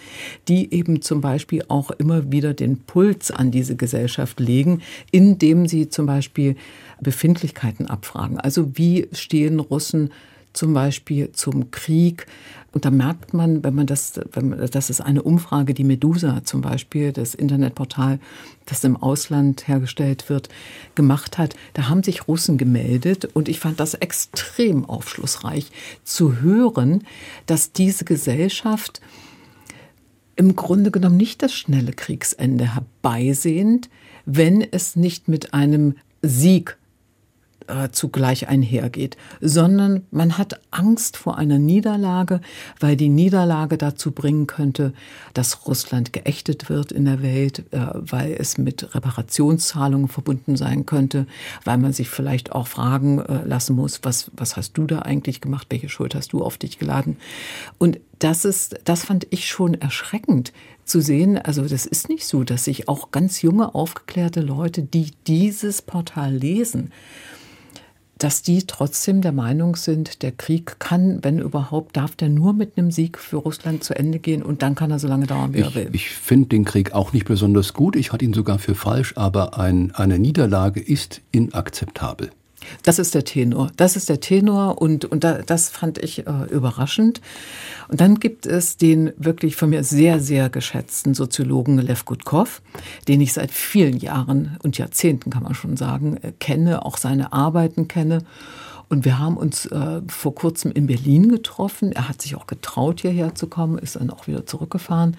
die 0.49 0.73
eben 0.73 1.03
zum 1.03 1.21
Beispiel 1.21 1.65
auch 1.69 1.91
immer 1.91 2.33
wieder 2.33 2.55
den 2.55 2.79
Puls 2.79 3.31
an 3.31 3.51
diese 3.51 3.77
Gesellschaft 3.77 4.41
legen, 4.41 4.81
indem 5.11 5.67
sie 5.67 5.89
zum 5.89 6.07
Beispiel 6.07 6.57
Befindlichkeiten 7.01 7.87
abfragen. 7.87 8.39
Also 8.39 8.77
wie 8.79 9.09
stehen 9.13 9.61
Russen 9.61 10.11
zum 10.55 10.73
Beispiel 10.73 11.33
zum 11.33 11.71
Krieg. 11.71 12.27
Und 12.73 12.85
da 12.85 12.91
merkt 12.91 13.35
man, 13.35 13.63
wenn 13.63 13.75
man 13.75 13.87
das, 13.87 14.21
wenn 14.33 14.49
man, 14.49 14.71
das 14.71 14.91
ist 14.91 15.01
eine 15.01 15.23
Umfrage, 15.23 15.75
die 15.75 15.85
Medusa 15.85 16.43
zum 16.45 16.61
Beispiel, 16.61 17.13
das 17.13 17.35
Internetportal, 17.35 18.19
das 18.67 18.83
im 18.83 18.97
Ausland 18.97 19.69
hergestellt 19.69 20.29
wird, 20.29 20.49
gemacht 20.95 21.39
hat. 21.39 21.55
Da 21.75 21.89
haben 21.89 22.03
sich 22.03 22.27
Russen 22.27 22.57
gemeldet 22.57 23.27
und 23.35 23.49
ich 23.49 23.61
fand 23.61 23.79
das 23.79 23.95
extrem 23.95 24.85
aufschlussreich 24.87 25.71
zu 26.03 26.41
hören, 26.41 27.05
dass 27.47 27.73
diese 27.73 28.05
Gesellschaft 28.05 29.01
im 30.37 30.57
Grunde 30.57 30.91
genommen 30.91 31.17
nicht 31.17 31.43
das 31.43 31.53
schnelle 31.53 31.93
Kriegsende 31.93 32.75
herbeisehnt, 32.75 33.89
wenn 34.27 34.63
es 34.63 34.97
nicht 34.97 35.29
mit 35.29 35.55
einem 35.55 35.95
Sieg 36.23 36.77
äh, 37.69 37.91
zugleich 37.91 38.49
einhergeht, 38.49 39.17
sondern 39.41 40.03
man 40.11 40.39
hat 40.39 40.61
Angst 40.71 41.17
vor 41.17 41.39
einer 41.39 41.59
Niederlage, 41.59 42.41
weil 42.81 42.97
die 42.97 43.09
Niederlage 43.09 43.79
dazu 43.79 44.13
bringen 44.13 44.47
könnte, 44.47 44.93
dass 45.33 45.67
Russland 45.67 46.13
geächtet 46.13 46.69
wird 46.69 46.93
in 46.93 47.05
der 47.05 47.23
Welt, 47.23 47.65
äh, 47.73 47.79
weil 47.95 48.37
es 48.39 48.59
mit 48.59 48.95
Reparationszahlungen 48.95 50.09
verbunden 50.09 50.57
sein 50.57 50.87
könnte, 50.87 51.27
weil 51.65 51.79
man 51.79 51.93
sich 51.93 52.09
vielleicht 52.09 52.53
auch 52.53 52.67
fragen 52.67 53.21
äh, 53.21 53.45
lassen 53.45 53.77
muss, 53.77 54.01
was, 54.03 54.31
was 54.37 54.57
hast 54.57 54.75
du 54.75 54.87
da 54.87 55.01
eigentlich 55.01 55.41
gemacht, 55.41 55.67
welche 55.71 55.89
Schuld 55.89 56.15
hast 56.15 56.33
du 56.33 56.43
auf 56.43 56.59
dich 56.59 56.79
geladen? 56.79 57.17
Und 57.79 57.99
das 58.19 58.45
ist, 58.45 58.77
das 58.85 59.05
fand 59.05 59.27
ich 59.31 59.49
schon 59.49 59.75
erschreckend 59.75 60.53
zu 60.85 61.01
sehen. 61.01 61.39
Also 61.39 61.63
das 61.63 61.87
ist 61.87 62.09
nicht 62.09 62.27
so, 62.27 62.45
dass 62.45 62.65
sich 62.65 62.89
auch 62.89 63.11
ganz 63.11 63.43
junge, 63.43 63.75
aufgeklärte 63.75 64.41
Leute, 64.41 64.83
die 64.83 65.13
dieses 65.27 65.83
Portal 65.83 66.35
lesen, 66.35 66.93
dass 68.25 68.41
die 68.41 68.67
trotzdem 68.67 69.21
der 69.21 69.33
Meinung 69.33 69.77
sind, 69.77 70.23
der 70.23 70.33
Krieg 70.33 70.77
kann, 70.79 71.19
wenn 71.21 71.39
überhaupt, 71.39 71.95
darf 71.95 72.17
der 72.17 72.31
nur 72.31 72.55
mit 72.55 72.79
einem 72.79 72.91
Sieg 72.91 73.19
für 73.19 73.37
Russland 73.37 73.85
zu 73.85 73.95
Ende 73.95 74.19
gehen 74.19 74.43
und 74.43 74.63
dann 74.63 74.75
kann 74.75 74.91
er 74.91 74.99
so 74.99 75.07
lange 75.09 75.27
dauern, 75.27 75.53
wie 75.53 75.59
ich, 75.59 75.67
er 75.67 75.75
will. 75.75 75.91
Ich 75.93 76.09
finde 76.09 76.49
den 76.49 76.65
Krieg 76.65 76.95
auch 76.95 77.13
nicht 77.13 77.27
besonders 77.27 77.75
gut. 77.75 77.97
Ich 77.97 78.13
halte 78.13 78.25
ihn 78.25 78.33
sogar 78.33 78.59
für 78.59 78.75
falsch, 78.75 79.13
aber 79.19 79.59
ein, 79.59 79.95
eine 79.95 80.19
Niederlage 80.19 80.81
ist 80.81 81.21
inakzeptabel. 81.33 82.31
Das 82.83 82.99
ist 82.99 83.15
der 83.15 83.25
Tenor. 83.25 83.71
Das 83.77 83.97
ist 83.97 84.09
der 84.09 84.21
Tenor 84.21 84.81
und, 84.81 85.05
und 85.05 85.25
da, 85.25 85.43
das 85.43 85.69
fand 85.69 85.99
ich 85.99 86.27
äh, 86.27 86.31
überraschend. 86.51 87.21
Und 87.89 88.01
dann 88.01 88.21
gibt 88.21 88.47
es 88.47 88.77
den 88.77 89.13
wirklich 89.17 89.57
von 89.57 89.71
mir 89.71 89.85
sehr, 89.85 90.21
sehr 90.21 90.49
geschätzten 90.51 91.15
Soziologen 91.15 91.79
Lev 91.79 92.05
Gutkov, 92.05 92.63
den 93.09 93.21
ich 93.21 93.33
seit 93.33 93.51
vielen 93.51 93.99
Jahren 93.99 94.57
und 94.63 94.79
Jahrzehnten, 94.79 95.31
kann 95.31 95.43
man 95.43 95.55
schon 95.55 95.77
sagen, 95.77 96.19
äh, 96.23 96.33
kenne, 96.39 96.85
auch 96.85 96.97
seine 96.97 97.33
Arbeiten 97.33 97.89
kenne. 97.89 98.25
Und 98.89 99.05
wir 99.05 99.19
haben 99.19 99.37
uns 99.37 99.67
äh, 99.67 100.03
vor 100.09 100.35
kurzem 100.35 100.73
in 100.73 100.87
Berlin 100.87 101.29
getroffen. 101.29 101.93
Er 101.93 102.09
hat 102.09 102.23
sich 102.23 102.37
auch 102.37 102.47
getraut, 102.47 103.01
hierher 103.01 103.35
zu 103.35 103.47
kommen, 103.47 103.79
ist 103.79 103.97
dann 103.97 104.11
auch 104.11 104.27
wieder 104.27 104.47
zurückgefahren. 104.47 105.17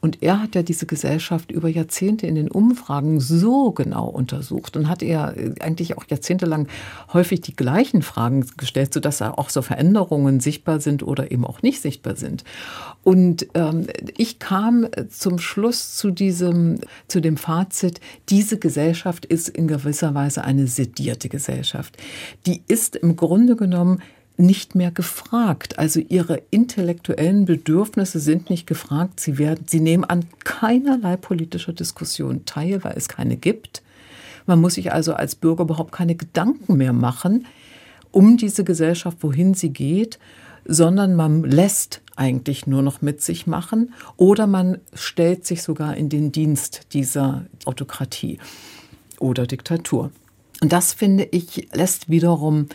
Und 0.00 0.22
er 0.22 0.42
hat 0.42 0.54
ja 0.54 0.62
diese 0.62 0.86
Gesellschaft 0.86 1.50
über 1.50 1.68
Jahrzehnte 1.68 2.26
in 2.26 2.34
den 2.34 2.50
Umfragen 2.50 3.20
so 3.20 3.72
genau 3.72 4.06
untersucht 4.06 4.76
und 4.76 4.88
hat 4.88 5.02
er 5.02 5.36
äh, 5.36 5.54
eigentlich 5.60 5.96
auch 5.96 6.04
jahrzehntelang 6.08 6.68
häufig 7.12 7.40
die 7.40 7.56
gleichen 7.56 8.02
Fragen 8.02 8.46
gestellt, 8.56 8.92
sodass 8.92 9.18
da 9.18 9.30
auch 9.32 9.50
so 9.50 9.62
Veränderungen 9.62 10.40
sichtbar 10.40 10.80
sind 10.80 11.02
oder 11.02 11.30
eben 11.30 11.44
auch 11.44 11.62
nicht 11.62 11.80
sichtbar 11.80 12.16
sind. 12.16 12.44
Und 13.02 13.46
ähm, 13.54 13.86
ich 14.16 14.38
kam 14.38 14.86
zum 15.08 15.38
Schluss 15.38 15.96
zu 15.96 16.10
diesem, 16.10 16.80
zu 17.08 17.20
dem 17.20 17.36
Fazit, 17.36 18.00
diese 18.28 18.58
Gesellschaft 18.58 19.24
ist 19.24 19.48
in 19.48 19.68
gewisser 19.68 20.14
Weise 20.14 20.42
eine 20.44 20.66
sedierte 20.66 21.28
Gesellschaft. 21.28 21.96
Die 22.46 22.62
ist 22.66 23.02
im 23.06 23.16
Grunde 23.16 23.56
genommen 23.56 24.02
nicht 24.36 24.74
mehr 24.74 24.90
gefragt. 24.90 25.78
Also 25.78 26.00
ihre 26.00 26.42
intellektuellen 26.50 27.46
Bedürfnisse 27.46 28.20
sind 28.20 28.50
nicht 28.50 28.66
gefragt. 28.66 29.20
Sie 29.20 29.38
werden, 29.38 29.64
sie 29.66 29.80
nehmen 29.80 30.04
an 30.04 30.26
keinerlei 30.44 31.16
politischer 31.16 31.72
Diskussion 31.72 32.44
teil, 32.44 32.84
weil 32.84 32.94
es 32.96 33.08
keine 33.08 33.36
gibt. 33.36 33.82
Man 34.44 34.60
muss 34.60 34.74
sich 34.74 34.92
also 34.92 35.14
als 35.14 35.34
Bürger 35.34 35.62
überhaupt 35.64 35.92
keine 35.92 36.14
Gedanken 36.14 36.76
mehr 36.76 36.92
machen 36.92 37.46
um 38.12 38.38
diese 38.38 38.64
Gesellschaft, 38.64 39.18
wohin 39.20 39.52
sie 39.52 39.70
geht, 39.70 40.18
sondern 40.64 41.16
man 41.16 41.44
lässt 41.44 42.00
eigentlich 42.16 42.66
nur 42.66 42.80
noch 42.80 43.02
mit 43.02 43.20
sich 43.20 43.46
machen 43.46 43.92
oder 44.16 44.46
man 44.46 44.78
stellt 44.94 45.44
sich 45.46 45.62
sogar 45.62 45.96
in 45.96 46.08
den 46.08 46.32
Dienst 46.32 46.94
dieser 46.94 47.44
Autokratie 47.66 48.38
oder 49.18 49.46
Diktatur. 49.46 50.10
Und 50.60 50.72
das 50.72 50.92
finde 50.92 51.28
ich 51.30 51.68
lässt 51.72 52.08
wiederum 52.08 52.68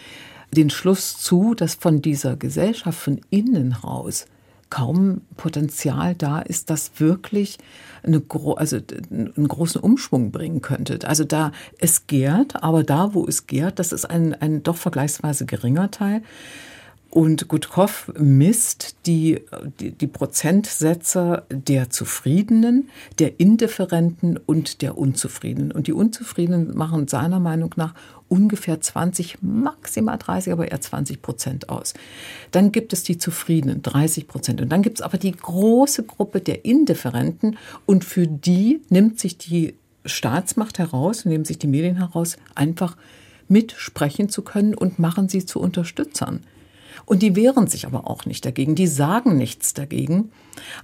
den 0.54 0.70
Schluss 0.70 1.18
zu, 1.18 1.54
dass 1.56 1.76
von 1.76 2.02
dieser 2.02 2.36
Gesellschaft 2.36 3.00
von 3.00 3.22
innen 3.30 3.74
raus 3.74 4.26
kaum 4.70 5.22
Potenzial 5.36 6.16
da 6.16 6.40
ist, 6.40 6.70
das 6.70 6.94
wirklich 6.98 7.58
eine, 8.04 8.24
also 8.56 8.78
einen 9.12 9.48
großen 9.48 9.82
Umschwung 9.82 10.32
bringen 10.32 10.62
könnte. 10.62 11.00
Also 11.08 11.26
da 11.26 11.52
es 11.78 12.08
gärt, 12.08 12.64
aber 12.64 12.84
da, 12.84 13.14
wo 13.14 13.28
es 13.28 13.48
gärt, 13.48 13.80
das 13.80 13.92
ist 13.92 14.06
ein, 14.06 14.34
ein 14.34 14.64
doch 14.64 14.78
vergleichsweise 14.78 15.46
geringer 15.46 15.92
Teil. 15.92 16.24
Und 17.12 17.50
Gutkov 17.50 18.10
misst 18.18 18.96
die, 19.06 19.42
die, 19.82 19.92
die, 19.92 20.08
Prozentsätze 20.08 21.44
der 21.50 21.90
Zufriedenen, 21.90 22.90
der 23.20 23.38
Indifferenten 23.38 24.38
und 24.38 24.82
der 24.82 24.98
Unzufriedenen. 24.98 25.74
Und 25.74 25.88
die 25.88 25.94
Unzufriedenen 25.94 26.76
machen 26.76 27.10
seiner 27.10 27.42
Meinung 27.42 27.74
nach 27.76 27.94
ungefähr 28.30 28.80
20, 28.80 29.40
maximal 29.42 30.18
30, 30.18 30.54
aber 30.54 30.72
eher 30.72 30.80
20 30.80 31.22
Prozent 31.22 31.68
aus. 31.68 31.94
Dann 32.52 32.72
gibt 32.72 32.94
es 32.94 33.04
die 33.04 33.18
Zufriedenen, 33.18 33.82
30 33.82 34.30
Prozent. 34.30 34.62
Und 34.62 34.70
dann 34.70 34.82
gibt 34.82 35.00
es 35.00 35.02
aber 35.02 35.18
die 35.18 35.34
große 35.34 36.04
Gruppe 36.04 36.40
der 36.40 36.64
Indifferenten. 36.64 37.58
Und 37.86 38.06
für 38.06 38.26
die 38.26 38.80
nimmt 38.88 39.20
sich 39.20 39.38
die 39.38 39.76
Staatsmacht 40.06 40.80
heraus, 40.80 41.26
nehmen 41.26 41.44
sich 41.44 41.60
die 41.60 41.68
Medien 41.68 41.98
heraus, 41.98 42.38
einfach 42.56 42.96
mitsprechen 43.50 44.30
zu 44.30 44.44
können 44.44 44.76
und 44.76 44.98
machen 44.98 45.28
sie 45.28 45.46
zu 45.46 45.60
Unterstützern. 45.60 46.46
Und 47.12 47.22
die 47.22 47.36
wehren 47.36 47.68
sich 47.68 47.86
aber 47.86 48.10
auch 48.10 48.24
nicht 48.24 48.46
dagegen, 48.46 48.74
die 48.74 48.88
sagen 48.88 49.36
nichts 49.36 49.74
dagegen. 49.74 50.32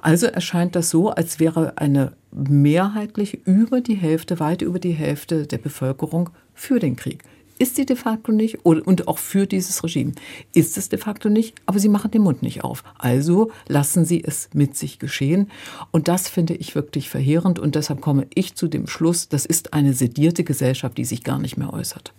Also 0.01 0.27
erscheint 0.27 0.75
das 0.75 0.89
so, 0.89 1.10
als 1.10 1.39
wäre 1.39 1.77
eine 1.77 2.17
mehrheitlich 2.34 3.48
über 3.48 3.79
die 3.79 3.96
Hälfte, 3.96 4.38
weit 4.41 4.62
über 4.62 4.77
die 4.77 4.91
Hälfte 4.91 5.48
der 5.48 5.57
Bevölkerung 5.57 6.31
für 6.53 6.79
den 6.79 6.98
Krieg. 6.98 7.24
Ist 7.60 7.77
sie 7.77 7.86
de 7.86 7.96
facto 7.96 8.34
nicht 8.34 8.65
und 8.65 9.07
auch 9.07 9.19
für 9.19 9.48
dieses 9.48 9.81
Regime. 9.86 10.12
Ist 10.53 10.77
es 10.77 10.89
de 10.89 11.00
facto 11.00 11.29
nicht, 11.29 11.55
aber 11.65 11.79
sie 11.79 11.88
machen 11.88 12.12
den 12.12 12.24
Mund 12.24 12.43
nicht 12.43 12.62
auf. 12.62 12.84
Also 12.98 13.50
lassen 13.69 14.03
sie 14.03 14.22
es 14.22 14.50
mit 14.51 14.75
sich 14.75 15.00
geschehen. 15.00 15.50
Und 15.91 16.10
das 16.10 16.27
finde 16.27 16.55
ich 16.55 16.75
wirklich 16.75 17.10
verheerend 17.10 17.57
und 17.57 17.75
deshalb 17.75 18.01
komme 18.01 18.27
ich 18.36 18.53
zu 18.53 18.67
dem 18.67 18.88
Schluss, 18.88 19.29
das 19.29 19.46
ist 19.46 19.72
eine 19.74 19.93
sedierte 19.93 20.43
Gesellschaft, 20.43 20.98
die 20.98 21.05
sich 21.05 21.24
gar 21.24 21.39
nicht 21.39 21.55
mehr 21.55 21.72
äußert. 21.72 22.13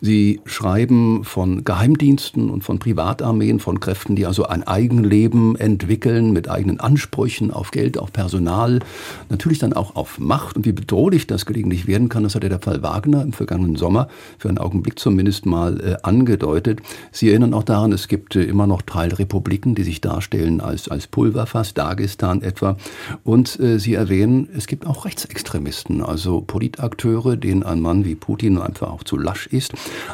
Sie 0.00 0.40
schreiben 0.44 1.24
von 1.24 1.64
Geheimdiensten 1.64 2.50
und 2.50 2.62
von 2.64 2.78
Privatarmeen, 2.78 3.60
von 3.60 3.80
Kräften, 3.80 4.16
die 4.16 4.26
also 4.26 4.44
ein 4.46 4.62
Eigenleben 4.62 5.56
entwickeln 5.56 6.32
mit 6.32 6.50
eigenen 6.50 6.80
Ansprüchen 6.80 7.50
auf 7.50 7.70
Geld, 7.70 7.98
auf 7.98 8.12
Personal, 8.12 8.80
natürlich 9.28 9.58
dann 9.58 9.72
auch 9.72 9.96
auf 9.96 10.18
Macht 10.18 10.56
und 10.56 10.66
wie 10.66 10.72
bedrohlich 10.72 11.26
das 11.26 11.46
gelegentlich 11.46 11.86
werden 11.86 12.08
kann. 12.08 12.24
Das 12.24 12.34
hat 12.34 12.42
ja 12.42 12.48
der 12.48 12.60
Fall 12.60 12.82
Wagner 12.82 13.22
im 13.22 13.32
vergangenen 13.32 13.76
Sommer 13.76 14.08
für 14.38 14.48
einen 14.48 14.58
Augenblick 14.58 14.98
zumindest 14.98 15.46
mal 15.46 15.80
äh, 15.80 15.96
angedeutet. 16.02 16.80
Sie 17.12 17.30
erinnern 17.30 17.54
auch 17.54 17.64
daran, 17.64 17.92
es 17.92 18.08
gibt 18.08 18.36
äh, 18.36 18.42
immer 18.42 18.66
noch 18.66 18.82
Teilrepubliken, 18.82 19.74
die 19.74 19.84
sich 19.84 20.00
darstellen 20.00 20.60
als, 20.60 20.88
als 20.88 21.06
Pulverfass, 21.06 21.74
Dagestan 21.74 22.42
etwa. 22.42 22.76
Und 23.24 23.58
äh, 23.60 23.78
Sie 23.78 23.94
erwähnen, 23.94 24.48
es 24.54 24.66
gibt 24.66 24.86
auch 24.86 25.04
Rechtsextremisten, 25.04 26.02
also 26.02 26.42
Politakteure, 26.42 27.36
denen 27.36 27.62
ein 27.62 27.80
Mann 27.80 28.04
wie 28.04 28.14
Putin 28.14 28.58
einfach 28.58 28.90
auch 28.90 29.04
zu 29.04 29.16
lasch 29.16 29.46
ist 29.46 29.72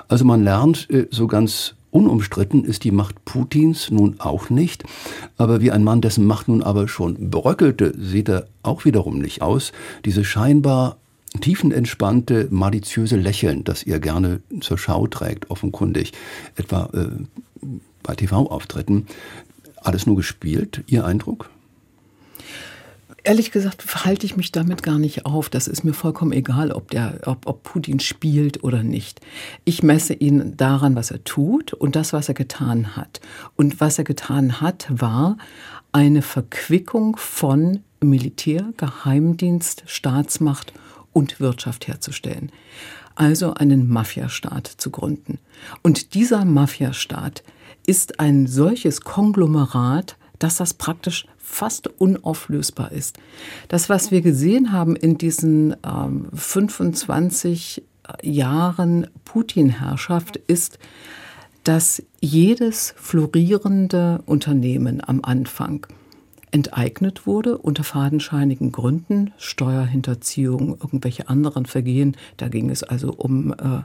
Also 0.08 0.24
man 0.24 0.42
lernt 0.42 0.88
äh, 0.90 1.06
so 1.10 1.26
ganz 1.26 1.74
Unumstritten 1.92 2.64
ist 2.64 2.84
die 2.84 2.90
Macht 2.90 3.22
Putins 3.26 3.90
nun 3.90 4.18
auch 4.18 4.48
nicht, 4.48 4.82
aber 5.36 5.60
wie 5.60 5.70
ein 5.70 5.84
Mann, 5.84 6.00
dessen 6.00 6.26
Macht 6.26 6.48
nun 6.48 6.62
aber 6.62 6.88
schon 6.88 7.28
bröckelte, 7.30 7.92
sieht 7.98 8.30
er 8.30 8.46
auch 8.62 8.86
wiederum 8.86 9.18
nicht 9.18 9.42
aus. 9.42 9.72
Diese 10.06 10.24
scheinbar 10.24 10.96
tiefenentspannte, 11.40 12.48
maliziöse 12.50 13.16
Lächeln, 13.16 13.64
das 13.64 13.82
ihr 13.84 14.00
gerne 14.00 14.40
zur 14.60 14.78
Schau 14.78 15.06
trägt, 15.06 15.50
offenkundig, 15.50 16.12
etwa 16.56 16.88
äh, 16.94 17.08
bei 18.02 18.14
TV-Auftritten, 18.14 19.06
alles 19.76 20.06
nur 20.06 20.16
gespielt, 20.16 20.82
Ihr 20.86 21.04
Eindruck? 21.04 21.50
Ehrlich 23.24 23.52
gesagt 23.52 24.04
halte 24.04 24.26
ich 24.26 24.36
mich 24.36 24.50
damit 24.50 24.82
gar 24.82 24.98
nicht 24.98 25.26
auf. 25.26 25.48
Das 25.48 25.68
ist 25.68 25.84
mir 25.84 25.92
vollkommen 25.92 26.32
egal, 26.32 26.72
ob, 26.72 26.90
der, 26.90 27.20
ob, 27.26 27.46
ob 27.46 27.62
Putin 27.62 28.00
spielt 28.00 28.64
oder 28.64 28.82
nicht. 28.82 29.20
Ich 29.64 29.84
messe 29.84 30.14
ihn 30.14 30.56
daran, 30.56 30.96
was 30.96 31.12
er 31.12 31.22
tut 31.22 31.72
und 31.72 31.94
das, 31.94 32.12
was 32.12 32.28
er 32.28 32.34
getan 32.34 32.96
hat. 32.96 33.20
Und 33.54 33.80
was 33.80 33.98
er 33.98 34.04
getan 34.04 34.60
hat, 34.60 34.88
war 34.90 35.36
eine 35.92 36.22
Verquickung 36.22 37.16
von 37.16 37.80
Militär, 38.00 38.72
Geheimdienst, 38.76 39.84
Staatsmacht 39.86 40.72
und 41.12 41.38
Wirtschaft 41.38 41.86
herzustellen. 41.86 42.50
Also 43.14 43.54
einen 43.54 43.88
Mafiastaat 43.88 44.66
zu 44.66 44.90
gründen. 44.90 45.38
Und 45.82 46.14
dieser 46.14 46.44
Mafiastaat 46.44 47.44
ist 47.86 48.18
ein 48.18 48.48
solches 48.48 49.02
Konglomerat, 49.02 50.16
dass 50.42 50.56
das 50.56 50.74
praktisch 50.74 51.26
fast 51.38 51.86
unauflösbar 52.00 52.90
ist. 52.92 53.18
Das, 53.68 53.88
was 53.88 54.10
wir 54.10 54.22
gesehen 54.22 54.72
haben 54.72 54.96
in 54.96 55.18
diesen 55.18 55.76
ähm, 55.86 56.28
25 56.32 57.82
Jahren 58.22 59.06
Putin-Herrschaft, 59.24 60.36
ist, 60.36 60.78
dass 61.62 62.02
jedes 62.20 62.94
florierende 62.96 64.22
Unternehmen 64.26 65.00
am 65.06 65.20
Anfang 65.22 65.86
enteignet 66.50 67.26
wurde 67.26 67.56
unter 67.56 67.84
fadenscheinigen 67.84 68.72
Gründen, 68.72 69.32
Steuerhinterziehung, 69.38 70.70
irgendwelche 70.70 71.28
anderen 71.28 71.66
Vergehen. 71.66 72.16
Da 72.36 72.48
ging 72.48 72.68
es 72.68 72.82
also 72.82 73.12
um, 73.12 73.52
äh, 73.52 73.82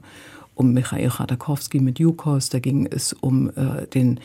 um 0.55 0.73
Michail 0.73 1.07
Radakowski 1.07 1.79
mit 1.79 1.99
Yukos, 1.99 2.49
da 2.49 2.59
ging 2.59 2.87
es 2.87 3.13
um 3.13 3.49
äh, 3.51 3.85
den 3.87 4.19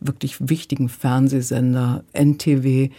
wirklich 0.00 0.48
wichtigen 0.48 0.88
Fernsehsender 0.88 2.04
NTW, 2.12 2.90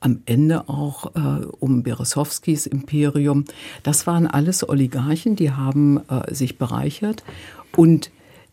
am 0.00 0.20
Ende 0.26 0.68
auch 0.68 1.14
äh, 1.16 1.44
um 1.58 1.82
Beresowskis 1.82 2.66
Imperium. 2.66 3.44
Das 3.82 4.06
waren 4.06 4.26
alles 4.26 4.68
Oligarchen, 4.68 5.36
die 5.36 5.50
haben 5.50 6.00
äh, 6.08 6.32
sich 6.32 6.56
bereichert. 6.56 7.24
Und 7.76 8.10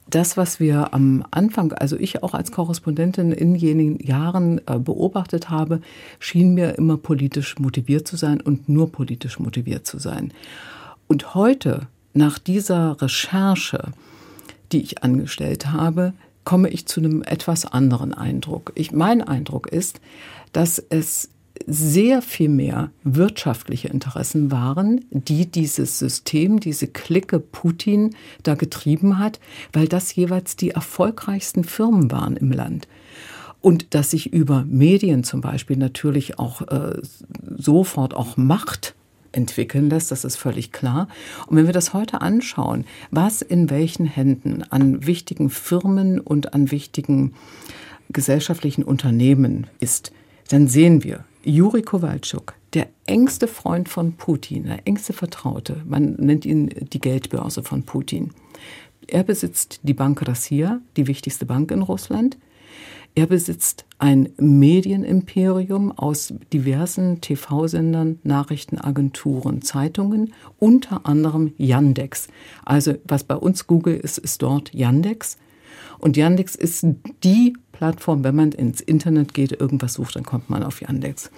das, 0.09 0.37
was 0.37 0.59
wir 0.59 0.93
am 0.93 1.25
Anfang, 1.31 1.73
also 1.73 1.97
ich 1.97 2.21
auch 2.23 2.33
als 2.33 2.51
Korrespondentin 2.51 3.31
in 3.31 3.55
jenen 3.55 3.99
Jahren 3.99 4.61
äh, 4.67 4.77
beobachtet 4.77 5.49
habe, 5.49 5.81
schien 6.19 6.53
mir 6.53 6.77
immer 6.77 6.97
politisch 6.97 7.57
motiviert 7.57 8.07
zu 8.07 8.15
sein 8.15 8.41
und 8.41 8.69
nur 8.69 8.91
politisch 8.91 9.39
motiviert 9.39 9.87
zu 9.87 9.97
sein. 9.97 10.31
Und 11.07 11.33
heute, 11.33 11.87
nach 12.13 12.39
dieser 12.39 13.01
Recherche, 13.01 13.91
die 14.71 14.81
ich 14.81 15.03
angestellt 15.03 15.71
habe, 15.71 16.13
komme 16.45 16.69
ich 16.69 16.85
zu 16.85 17.01
einem 17.01 17.23
etwas 17.23 17.65
anderen 17.65 18.13
Eindruck. 18.13 18.71
Ich, 18.75 18.91
mein 18.91 19.21
Eindruck 19.21 19.67
ist, 19.67 19.99
dass 20.53 20.79
es 20.79 21.29
sehr 21.67 22.21
viel 22.21 22.49
mehr 22.49 22.91
wirtschaftliche 23.03 23.87
Interessen 23.87 24.51
waren, 24.51 25.05
die 25.09 25.49
dieses 25.49 25.99
System, 25.99 26.59
diese 26.59 26.87
Clique 26.87 27.39
Putin 27.39 28.15
da 28.43 28.55
getrieben 28.55 29.19
hat, 29.19 29.39
weil 29.73 29.87
das 29.87 30.15
jeweils 30.15 30.55
die 30.55 30.71
erfolgreichsten 30.71 31.63
Firmen 31.63 32.11
waren 32.11 32.37
im 32.37 32.51
Land. 32.51 32.87
Und 33.61 33.95
dass 33.95 34.11
sich 34.11 34.31
über 34.31 34.63
Medien 34.67 35.23
zum 35.23 35.41
Beispiel 35.41 35.77
natürlich 35.77 36.37
auch 36.37 36.61
äh, 36.61 37.01
sofort 37.57 38.13
auch 38.13 38.37
Macht 38.37 38.93
entwickeln 39.35 39.89
lässt, 39.89 40.11
das 40.11 40.25
ist 40.25 40.37
völlig 40.37 40.71
klar. 40.71 41.07
Und 41.47 41.57
wenn 41.57 41.65
wir 41.65 41.73
das 41.73 41.93
heute 41.93 42.21
anschauen, 42.21 42.85
was 43.11 43.41
in 43.41 43.69
welchen 43.69 44.05
Händen 44.05 44.63
an 44.69 45.05
wichtigen 45.05 45.49
Firmen 45.49 46.19
und 46.19 46.53
an 46.53 46.71
wichtigen 46.71 47.33
gesellschaftlichen 48.09 48.83
Unternehmen 48.83 49.67
ist, 49.79 50.11
dann 50.49 50.67
sehen 50.67 51.03
wir, 51.03 51.25
Juri 51.43 51.81
Kowalczuk, 51.81 52.53
der 52.73 52.87
engste 53.05 53.47
Freund 53.47 53.87
von 53.87 54.13
Putin, 54.13 54.65
der 54.65 54.87
engste 54.87 55.13
Vertraute, 55.13 55.81
man 55.85 56.13
nennt 56.13 56.45
ihn 56.45 56.69
die 56.91 56.99
Geldbörse 56.99 57.63
von 57.63 57.83
Putin. 57.83 58.31
Er 59.07 59.23
besitzt 59.23 59.79
die 59.83 59.93
Bank 59.93 60.27
Rassia, 60.27 60.81
die 60.97 61.07
wichtigste 61.07 61.45
Bank 61.45 61.71
in 61.71 61.81
Russland. 61.81 62.37
Er 63.17 63.27
besitzt 63.27 63.85
ein 63.97 64.29
Medienimperium 64.37 65.93
aus 65.93 66.33
diversen 66.51 67.21
TV-Sendern, 67.21 68.19
Nachrichtenagenturen, 68.23 69.61
Zeitungen, 69.61 70.33
unter 70.59 71.05
anderem 71.05 71.53
Yandex. 71.57 72.27
Also 72.65 72.95
was 73.05 73.23
bei 73.23 73.35
uns 73.35 73.67
Google 73.67 73.95
ist, 73.95 74.17
ist 74.17 74.41
dort 74.41 74.73
Yandex. 74.73 75.37
Und 75.99 76.17
Yandex 76.17 76.55
ist 76.55 76.85
die 77.23 77.55
Plattform, 77.71 78.25
wenn 78.25 78.35
man 78.35 78.51
ins 78.51 78.81
Internet 78.81 79.33
geht, 79.33 79.53
irgendwas 79.61 79.93
sucht, 79.93 80.17
dann 80.17 80.25
kommt 80.25 80.49
man 80.49 80.61
auf 80.61 80.81
Yandex. 80.81 81.31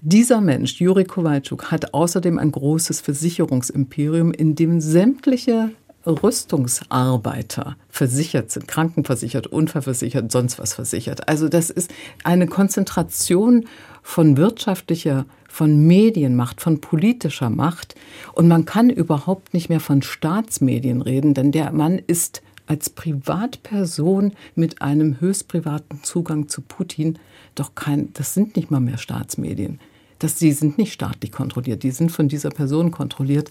Dieser 0.00 0.40
Mensch, 0.40 0.80
Juri 0.80 1.04
Kowalczuk, 1.04 1.70
hat 1.70 1.92
außerdem 1.92 2.38
ein 2.38 2.52
großes 2.52 3.02
Versicherungsimperium, 3.02 4.32
in 4.32 4.54
dem 4.54 4.80
sämtliche 4.80 5.72
Rüstungsarbeiter 6.08 7.76
versichert 7.88 8.50
sind, 8.50 8.68
krankenversichert, 8.68 9.46
unfallversichert, 9.46 10.32
sonst 10.32 10.58
was 10.58 10.74
versichert. 10.74 11.28
Also 11.28 11.48
das 11.48 11.70
ist 11.70 11.90
eine 12.24 12.46
Konzentration 12.46 13.66
von 14.02 14.36
wirtschaftlicher, 14.36 15.26
von 15.48 15.86
Medienmacht, 15.86 16.60
von 16.60 16.80
politischer 16.80 17.50
Macht. 17.50 17.94
Und 18.32 18.48
man 18.48 18.64
kann 18.64 18.90
überhaupt 18.90 19.54
nicht 19.54 19.68
mehr 19.68 19.80
von 19.80 20.02
Staatsmedien 20.02 21.02
reden, 21.02 21.34
denn 21.34 21.52
der 21.52 21.72
Mann 21.72 21.98
ist 21.98 22.42
als 22.66 22.90
Privatperson 22.90 24.32
mit 24.54 24.82
einem 24.82 25.20
höchst 25.20 25.48
privaten 25.48 26.02
Zugang 26.02 26.48
zu 26.48 26.60
Putin 26.60 27.18
doch 27.54 27.74
kein, 27.74 28.12
das 28.12 28.34
sind 28.34 28.56
nicht 28.56 28.70
mal 28.70 28.80
mehr 28.80 28.98
Staatsmedien 28.98 29.80
dass 30.18 30.38
sie 30.38 30.52
sind 30.52 30.78
nicht 30.78 30.92
staatlich 30.92 31.32
kontrolliert, 31.32 31.82
die 31.82 31.90
sind 31.90 32.10
von 32.10 32.28
dieser 32.28 32.50
Person 32.50 32.90
kontrolliert. 32.90 33.50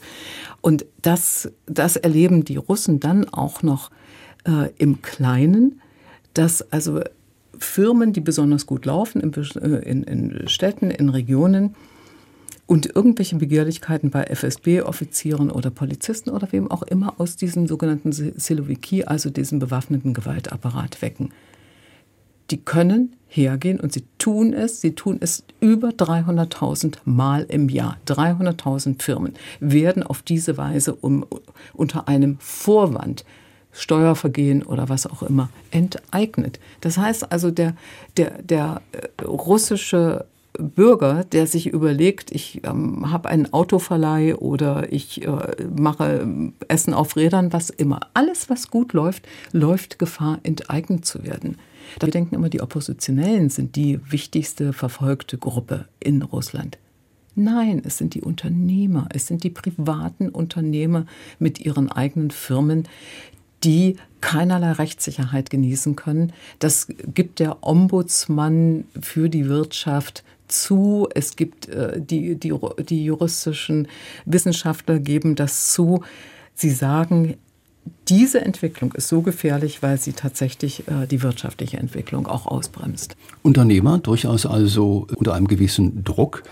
Und 0.61 0.85
das, 1.01 1.51
das 1.65 1.95
erleben 1.95 2.43
die 2.45 2.57
Russen 2.57 2.99
dann 2.99 3.27
auch 3.29 3.63
noch 3.63 3.91
äh, 4.45 4.69
im 4.77 5.01
Kleinen, 5.01 5.81
dass 6.33 6.61
also 6.71 7.01
Firmen, 7.57 8.13
die 8.13 8.21
besonders 8.21 8.65
gut 8.65 8.85
laufen 8.85 9.21
in, 9.21 9.33
äh, 9.33 9.89
in, 9.89 10.03
in 10.03 10.47
Städten, 10.47 10.91
in 10.91 11.09
Regionen, 11.09 11.75
und 12.67 12.97
irgendwelche 12.97 13.37
Begehrlichkeiten 13.37 14.11
bei 14.11 14.25
FSB-Offizieren 14.25 15.49
oder 15.49 15.69
Polizisten 15.69 16.29
oder 16.29 16.51
wem 16.51 16.69
auch 16.69 16.83
immer 16.83 17.13
aus 17.17 17.37
diesem 17.37 17.65
sogenannten 17.65 18.11
Siloviki, 18.11 19.05
also 19.05 19.29
diesem 19.29 19.59
bewaffneten 19.59 20.13
Gewaltapparat, 20.13 21.01
wecken 21.01 21.31
die 22.51 22.57
können 22.57 23.15
hergehen 23.27 23.79
und 23.79 23.93
sie 23.93 24.05
tun 24.17 24.53
es. 24.53 24.81
Sie 24.81 24.93
tun 24.95 25.17
es 25.19 25.43
über 25.59 25.89
300.000 25.89 26.97
Mal 27.05 27.43
im 27.49 27.69
Jahr. 27.69 27.97
300.000 28.07 29.01
Firmen 29.01 29.33
werden 29.59 30.03
auf 30.03 30.21
diese 30.21 30.57
Weise 30.57 30.95
um, 30.95 31.25
unter 31.73 32.07
einem 32.07 32.37
Vorwand 32.39 33.25
Steuervergehen 33.71 34.63
oder 34.63 34.89
was 34.89 35.05
auch 35.05 35.21
immer 35.21 35.49
enteignet. 35.69 36.59
Das 36.81 36.97
heißt 36.97 37.31
also, 37.31 37.51
der, 37.51 37.75
der, 38.17 38.41
der 38.41 38.81
äh, 38.91 39.23
russische 39.23 40.25
Bürger, 40.57 41.23
der 41.23 41.45
sich 41.45 41.67
überlegt, 41.67 42.31
ich 42.31 42.61
ähm, 42.65 43.11
habe 43.11 43.29
einen 43.29 43.53
Autoverleih 43.53 44.35
oder 44.35 44.91
ich 44.91 45.23
äh, 45.23 45.29
mache 45.75 46.27
Essen 46.67 46.95
auf 46.95 47.15
Rädern, 47.15 47.53
was 47.53 47.69
immer. 47.69 47.99
Alles, 48.15 48.49
was 48.49 48.71
gut 48.71 48.93
läuft, 48.93 49.27
läuft 49.51 49.99
Gefahr, 49.99 50.39
enteignet 50.41 51.05
zu 51.05 51.23
werden. 51.23 51.57
Wir 51.99 52.09
denken 52.09 52.35
immer, 52.35 52.49
die 52.49 52.61
Oppositionellen 52.61 53.49
sind 53.49 53.75
die 53.75 53.99
wichtigste 54.09 54.73
verfolgte 54.73 55.37
Gruppe 55.37 55.85
in 55.99 56.21
Russland. 56.21 56.77
Nein, 57.35 57.81
es 57.85 57.97
sind 57.97 58.15
die 58.15 58.21
Unternehmer, 58.21 59.07
es 59.13 59.27
sind 59.27 59.43
die 59.43 59.51
privaten 59.51 60.29
Unternehmer 60.29 61.05
mit 61.37 61.59
ihren 61.59 61.91
eigenen 61.91 62.31
Firmen, 62.31 62.87
die 63.63 63.97
keinerlei 64.21 64.71
Rechtssicherheit 64.71 65.49
genießen 65.49 65.95
können. 65.95 66.33
Das 66.59 66.87
gibt 67.13 67.39
der 67.39 67.63
Ombudsmann 67.63 68.85
für 68.99 69.29
die 69.29 69.47
Wirtschaft 69.47 70.23
zu. 70.47 71.07
Es 71.13 71.35
gibt 71.35 71.69
äh, 71.69 72.01
die, 72.01 72.35
die, 72.35 72.53
die 72.89 73.05
juristischen 73.05 73.87
Wissenschaftler 74.25 74.99
geben 74.99 75.35
das 75.35 75.71
zu. 75.71 76.03
Sie 76.55 76.71
sagen, 76.71 77.35
diese 78.09 78.41
Entwicklung 78.41 78.93
ist 78.93 79.07
so 79.07 79.21
gefährlich, 79.21 79.83
weil 79.83 79.97
sie 79.97 80.13
tatsächlich 80.13 80.87
äh, 80.87 81.07
die 81.07 81.21
wirtschaftliche 81.23 81.77
Entwicklung 81.77 82.27
auch 82.27 82.45
ausbremst. 82.45 83.15
Unternehmer 83.43 83.97
durchaus 83.99 84.45
also 84.45 85.07
unter 85.15 85.33
einem 85.33 85.47
gewissen 85.47 86.03
Druck. 86.03 86.43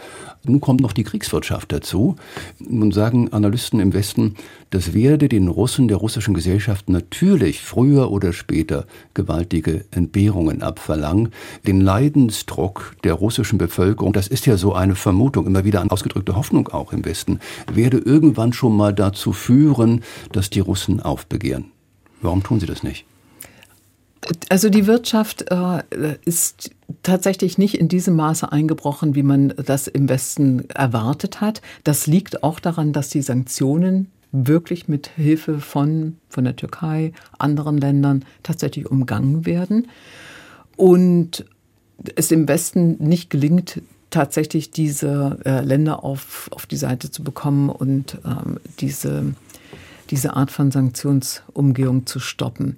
Nun 0.48 0.62
kommt 0.62 0.82
noch 0.82 0.94
die 0.94 1.04
Kriegswirtschaft 1.04 1.72
dazu. 1.72 2.16
Nun 2.60 2.92
sagen 2.92 3.34
Analysten 3.34 3.80
im 3.80 3.94
Westen, 3.94 4.36
das 4.70 4.94
werde 4.94 5.30
den 5.30 5.48
Russen, 5.48 5.88
der 5.88 5.98
russischen 5.98 6.34
Gesellschaft 6.34 6.90
natürlich 6.90 7.62
früher 7.62 8.12
oder 8.12 8.34
später 8.34 8.86
gewaltige 9.14 9.86
Entbehrungen 9.92 10.62
abverlangen. 10.62 11.30
Den 11.66 11.82
Leidensdruck 11.82 12.96
der 13.04 13.14
russischen 13.14 13.58
Bevölkerung, 13.58 14.14
das 14.14 14.28
ist 14.28 14.46
ja 14.46 14.58
so 14.58 14.74
eine 14.74 14.96
Vermutung, 14.96 15.48
immer 15.48 15.64
wieder 15.64 15.82
eine 15.82 15.92
ausgedrückte 15.92 16.36
Hoffnung 16.36 16.68
auch 16.68 16.94
im 16.94 17.06
Westen, 17.06 17.40
werde 17.72 17.98
irgendwann 17.98 18.54
schon 18.54 18.76
mal 18.76 18.94
dazu 18.94 19.34
führen, 19.34 20.04
dass 20.32 20.50
die 20.50 20.60
Russen 20.60 21.00
aufbegehren. 21.00 21.45
Warum 22.22 22.44
tun 22.44 22.60
sie 22.60 22.66
das 22.66 22.84
nicht? 22.84 23.06
Also 24.50 24.70
die 24.70 24.88
Wirtschaft 24.88 25.46
äh, 25.52 25.84
ist 26.26 26.72
tatsächlich 27.04 27.58
nicht 27.60 27.76
in 27.76 27.88
diesem 27.88 28.16
Maße 28.16 28.52
eingebrochen, 28.52 29.14
wie 29.14 29.22
man 29.22 29.54
das 29.64 29.88
im 29.88 30.10
Westen 30.10 30.68
erwartet 30.70 31.42
hat. 31.42 31.62
Das 31.84 32.08
liegt 32.08 32.44
auch 32.44 32.60
daran, 32.60 32.92
dass 32.92 33.10
die 33.10 33.22
Sanktionen 33.22 34.12
wirklich 34.32 34.88
mit 34.88 35.08
Hilfe 35.16 35.60
von, 35.60 36.18
von 36.30 36.44
der 36.44 36.56
Türkei, 36.56 37.14
anderen 37.38 37.78
Ländern 37.78 38.26
tatsächlich 38.44 38.90
umgangen 38.90 39.46
werden. 39.46 39.88
Und 40.76 41.46
es 42.16 42.32
im 42.32 42.48
Westen 42.48 42.98
nicht 43.00 43.30
gelingt, 43.30 43.82
tatsächlich 44.10 44.72
diese 44.72 45.40
äh, 45.46 45.62
Länder 45.62 46.04
auf, 46.04 46.50
auf 46.52 46.66
die 46.66 46.78
Seite 46.78 47.12
zu 47.12 47.24
bekommen 47.24 47.70
und 47.70 48.18
ähm, 48.26 48.60
diese, 48.80 49.34
diese 50.10 50.36
Art 50.36 50.52
von 50.52 50.72
Sanktionsumgehung 50.72 52.06
zu 52.06 52.20
stoppen. 52.20 52.78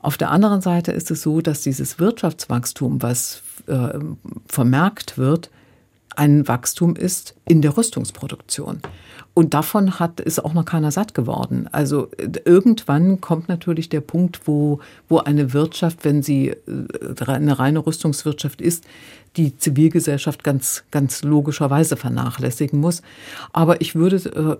Auf 0.00 0.16
der 0.18 0.30
anderen 0.30 0.60
Seite 0.60 0.92
ist 0.92 1.10
es 1.10 1.22
so, 1.22 1.40
dass 1.40 1.62
dieses 1.62 1.98
Wirtschaftswachstum, 1.98 3.02
was 3.02 3.42
äh, 3.66 3.98
vermerkt 4.46 5.16
wird, 5.16 5.50
ein 6.16 6.46
Wachstum 6.48 6.96
ist 6.96 7.34
in 7.44 7.62
der 7.62 7.76
Rüstungsproduktion. 7.76 8.80
Und 9.34 9.52
davon 9.52 9.98
hat, 9.98 10.20
ist 10.20 10.44
auch 10.44 10.54
noch 10.54 10.64
keiner 10.64 10.92
satt 10.92 11.12
geworden. 11.12 11.68
Also 11.72 12.08
irgendwann 12.44 13.20
kommt 13.20 13.48
natürlich 13.48 13.88
der 13.88 14.00
Punkt, 14.00 14.42
wo, 14.46 14.78
wo 15.08 15.18
eine 15.18 15.52
Wirtschaft, 15.52 16.04
wenn 16.04 16.22
sie 16.22 16.50
äh, 16.50 17.24
eine 17.26 17.58
reine 17.58 17.84
Rüstungswirtschaft 17.84 18.60
ist, 18.60 18.84
die 19.36 19.56
Zivilgesellschaft 19.56 20.44
ganz, 20.44 20.84
ganz 20.92 21.24
logischerweise 21.24 21.96
vernachlässigen 21.96 22.78
muss. 22.78 23.02
Aber 23.52 23.80
ich 23.80 23.96
würde 23.96 24.16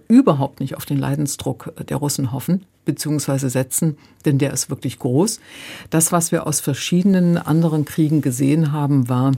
äh, 0.09 0.13
überhaupt 0.13 0.59
nicht 0.59 0.77
auf 0.77 0.85
den 0.85 0.99
Leidensdruck 0.99 1.73
der 1.89 1.99
Russen 1.99 2.33
hoffen, 2.33 2.67
beziehungsweise 2.85 3.51
setzen, 3.51 3.97
denn 4.25 4.39
der 4.39 4.53
ist 4.53 4.71
wirklich 4.71 4.99
groß. 4.99 5.39
Das, 5.91 6.11
was 6.11 6.33
wir 6.33 6.49
aus 6.49 6.59
verschiedenen 6.59 7.39
anderen 7.39 7.85
Kriegen 7.85 8.23
gesehen 8.23 8.73
haben, 8.73 9.09
war, 9.09 9.33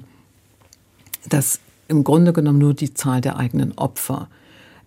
dass 1.28 1.60
im 1.88 2.04
Grunde 2.04 2.32
genommen 2.32 2.58
nur 2.58 2.74
die 2.74 2.94
Zahl 2.94 3.20
der 3.20 3.36
eigenen 3.36 3.76
Opfer 3.78 4.28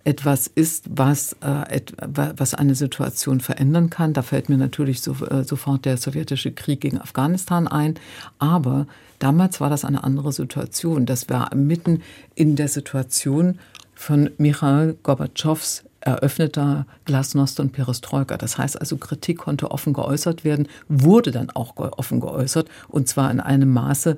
etwas 0.04 0.46
ist, 0.46 0.86
was, 0.88 1.34
äh, 1.40 1.80
was 2.06 2.54
eine 2.54 2.74
Situation 2.74 3.40
verändern 3.40 3.90
kann. 3.90 4.12
Da 4.12 4.22
fällt 4.22 4.48
mir 4.48 4.56
natürlich 4.56 5.02
so, 5.02 5.12
äh, 5.26 5.44
sofort 5.44 5.84
der 5.84 5.98
sowjetische 5.98 6.52
Krieg 6.52 6.80
gegen 6.80 6.98
Afghanistan 6.98 7.68
ein. 7.68 7.94
Aber 8.38 8.86
damals 9.18 9.60
war 9.60 9.68
das 9.68 9.84
eine 9.84 10.02
andere 10.02 10.32
Situation. 10.32 11.04
Das 11.04 11.28
war 11.28 11.54
mitten 11.54 12.02
in 12.34 12.56
der 12.56 12.68
Situation 12.68 13.58
von 13.94 14.30
Michail 14.38 14.96
Gorbatschows 15.02 15.84
eröffneter 16.00 16.86
Glasnost 17.04 17.60
und 17.60 17.72
Perestroika. 17.72 18.38
Das 18.38 18.56
heißt 18.56 18.80
also, 18.80 18.96
Kritik 18.96 19.38
konnte 19.38 19.70
offen 19.70 19.92
geäußert 19.92 20.44
werden, 20.44 20.66
wurde 20.88 21.30
dann 21.30 21.50
auch 21.50 21.76
offen 21.76 22.20
geäußert 22.20 22.68
und 22.88 23.06
zwar 23.06 23.30
in 23.30 23.38
einem 23.38 23.70
Maße, 23.70 24.16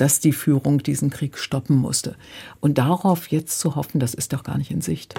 dass 0.00 0.20
die 0.20 0.32
Führung 0.32 0.82
diesen 0.82 1.10
Krieg 1.10 1.38
stoppen 1.38 1.76
musste. 1.76 2.16
Und 2.60 2.78
darauf 2.78 3.28
jetzt 3.28 3.60
zu 3.60 3.76
hoffen, 3.76 4.00
das 4.00 4.14
ist 4.14 4.32
doch 4.32 4.42
gar 4.42 4.58
nicht 4.58 4.70
in 4.70 4.80
Sicht. 4.80 5.14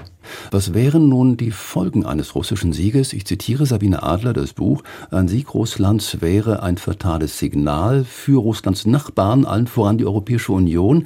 Was 0.52 0.74
wären 0.74 1.10
nun 1.10 1.38
die 1.38 1.52
Folgen 1.52 2.06
eines 2.06 2.36
russischen 2.36 2.74
Sieges? 2.74 3.14
Ich 3.14 3.26
zitiere 3.26 3.66
Sabine 3.66 4.04
Adler, 4.04 4.34
das 4.34 4.54
Buch. 4.54 4.84
Ein 5.12 5.28
Sieg 5.28 5.54
Russlands 5.54 6.22
wäre 6.22 6.64
ein 6.64 6.78
fatales 6.78 7.38
Signal 7.40 8.04
für 8.06 8.40
Russlands 8.40 8.86
Nachbarn, 8.86 9.46
allen 9.46 9.68
voran 9.68 9.98
die 9.98 10.06
Europäische 10.06 10.52
Union 10.54 11.06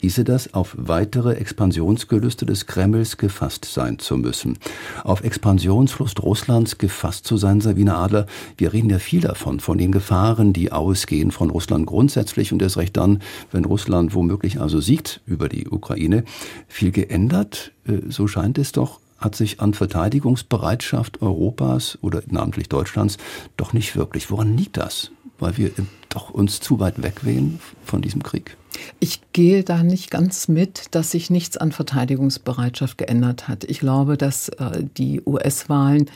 hieße 0.00 0.24
das, 0.24 0.54
auf 0.54 0.74
weitere 0.78 1.34
Expansionsgelüste 1.34 2.46
des 2.46 2.66
Kremls 2.66 3.16
gefasst 3.16 3.64
sein 3.64 3.98
zu 3.98 4.16
müssen. 4.16 4.58
Auf 5.04 5.24
Expansionslust 5.24 6.22
Russlands 6.22 6.78
gefasst 6.78 7.26
zu 7.26 7.36
sein, 7.36 7.60
Sabine 7.60 7.96
Adler, 7.96 8.26
wir 8.56 8.72
reden 8.72 8.90
ja 8.90 8.98
viel 8.98 9.20
davon, 9.20 9.60
von 9.60 9.78
den 9.78 9.92
Gefahren, 9.92 10.52
die 10.52 10.72
ausgehen 10.72 11.30
von 11.30 11.50
Russland 11.50 11.86
grundsätzlich 11.86 12.52
und 12.52 12.62
erst 12.62 12.76
recht 12.76 12.96
dann, 12.96 13.22
wenn 13.52 13.64
Russland 13.64 14.14
womöglich 14.14 14.60
also 14.60 14.80
siegt 14.80 15.20
über 15.26 15.48
die 15.48 15.68
Ukraine. 15.68 16.24
Viel 16.68 16.92
geändert, 16.92 17.72
äh, 17.86 18.00
so 18.08 18.26
scheint 18.26 18.58
es 18.58 18.72
doch, 18.72 19.00
hat 19.18 19.34
sich 19.34 19.60
an 19.60 19.74
Verteidigungsbereitschaft 19.74 21.22
Europas 21.22 21.98
oder 22.02 22.22
namentlich 22.26 22.68
Deutschlands 22.68 23.16
doch 23.56 23.72
nicht 23.72 23.96
wirklich. 23.96 24.30
Woran 24.30 24.56
liegt 24.56 24.76
das? 24.76 25.10
Weil 25.38 25.56
wir 25.56 25.70
doch 26.08 26.30
uns 26.30 26.60
zu 26.60 26.80
weit 26.80 27.02
wegwehen 27.02 27.60
von 27.84 28.02
diesem 28.02 28.22
Krieg? 28.22 28.56
Ich 29.00 29.20
gehe 29.32 29.62
da 29.62 29.82
nicht 29.82 30.10
ganz 30.10 30.48
mit, 30.48 30.94
dass 30.94 31.10
sich 31.10 31.30
nichts 31.30 31.56
an 31.56 31.72
Verteidigungsbereitschaft 31.72 32.98
geändert 32.98 33.48
hat. 33.48 33.64
Ich 33.64 33.80
glaube, 33.80 34.16
dass 34.16 34.48
äh, 34.48 34.84
die 34.96 35.22
US-Wahlen 35.24 36.10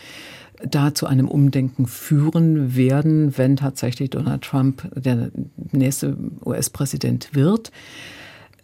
da 0.68 0.94
zu 0.94 1.06
einem 1.06 1.28
Umdenken 1.28 1.86
führen 1.86 2.76
werden, 2.76 3.36
wenn 3.38 3.56
tatsächlich 3.56 4.10
Donald 4.10 4.42
Trump 4.42 4.88
der 4.94 5.30
nächste 5.72 6.16
US-Präsident 6.44 7.34
wird. 7.34 7.70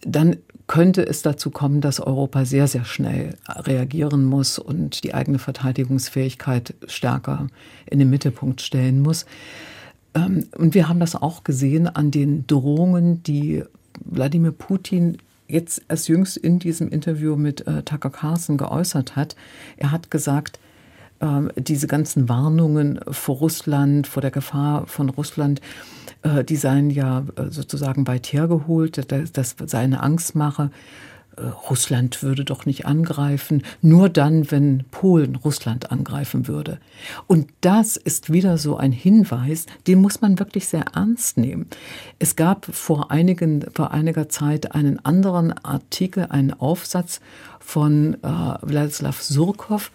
Dann 0.02 0.36
könnte 0.66 1.06
es 1.06 1.22
dazu 1.22 1.50
kommen, 1.50 1.80
dass 1.80 2.00
Europa 2.00 2.44
sehr, 2.44 2.66
sehr 2.66 2.84
schnell 2.84 3.36
reagieren 3.48 4.24
muss 4.24 4.58
und 4.58 5.04
die 5.04 5.14
eigene 5.14 5.38
Verteidigungsfähigkeit 5.38 6.74
stärker 6.86 7.46
in 7.88 7.98
den 7.98 8.10
Mittelpunkt 8.10 8.60
stellen 8.60 9.00
muss. 9.00 9.26
Ähm, 10.14 10.44
und 10.56 10.74
wir 10.74 10.88
haben 10.88 11.00
das 11.00 11.14
auch 11.14 11.44
gesehen 11.44 11.86
an 11.86 12.10
den 12.10 12.46
Drohungen, 12.46 13.22
die 13.22 13.62
Wladimir 14.04 14.52
Putin 14.52 15.18
jetzt 15.48 15.82
erst 15.88 16.08
jüngst 16.08 16.36
in 16.36 16.58
diesem 16.58 16.88
Interview 16.88 17.36
mit 17.36 17.66
äh, 17.66 17.82
Tucker 17.82 18.10
Carlson 18.10 18.56
geäußert 18.56 19.16
hat. 19.16 19.36
Er 19.76 19.92
hat 19.92 20.10
gesagt, 20.10 20.58
äh, 21.20 21.60
diese 21.60 21.86
ganzen 21.86 22.28
Warnungen 22.28 23.00
vor 23.10 23.36
Russland, 23.36 24.06
vor 24.06 24.20
der 24.20 24.30
Gefahr 24.30 24.86
von 24.86 25.08
Russland, 25.08 25.60
äh, 26.22 26.44
die 26.44 26.56
seien 26.56 26.90
ja 26.90 27.24
äh, 27.36 27.50
sozusagen 27.50 28.06
weit 28.06 28.26
hergeholt, 28.32 29.10
dass 29.10 29.32
das 29.32 29.56
sei 29.66 29.80
eine 29.80 30.02
Angstmache. 30.02 30.70
Äh, 31.36 31.46
Russland 31.70 32.22
würde 32.22 32.44
doch 32.44 32.66
nicht 32.66 32.86
angreifen, 32.86 33.62
nur 33.82 34.08
dann, 34.08 34.50
wenn 34.50 34.84
Polen 34.90 35.36
Russland 35.36 35.90
angreifen 35.90 36.48
würde. 36.48 36.78
Und 37.26 37.50
das 37.60 37.96
ist 37.96 38.32
wieder 38.32 38.58
so 38.58 38.76
ein 38.76 38.92
Hinweis, 38.92 39.66
den 39.86 40.00
muss 40.00 40.20
man 40.20 40.38
wirklich 40.38 40.68
sehr 40.68 40.84
ernst 40.94 41.36
nehmen. 41.38 41.66
Es 42.18 42.36
gab 42.36 42.66
vor, 42.66 43.10
einigen, 43.10 43.64
vor 43.72 43.90
einiger 43.92 44.28
Zeit 44.28 44.74
einen 44.74 45.04
anderen 45.04 45.52
Artikel, 45.64 46.26
einen 46.30 46.52
Aufsatz 46.52 47.20
von 47.60 48.14
äh, 48.22 48.28
Wladislav 48.62 49.22
Surkov, 49.22 49.90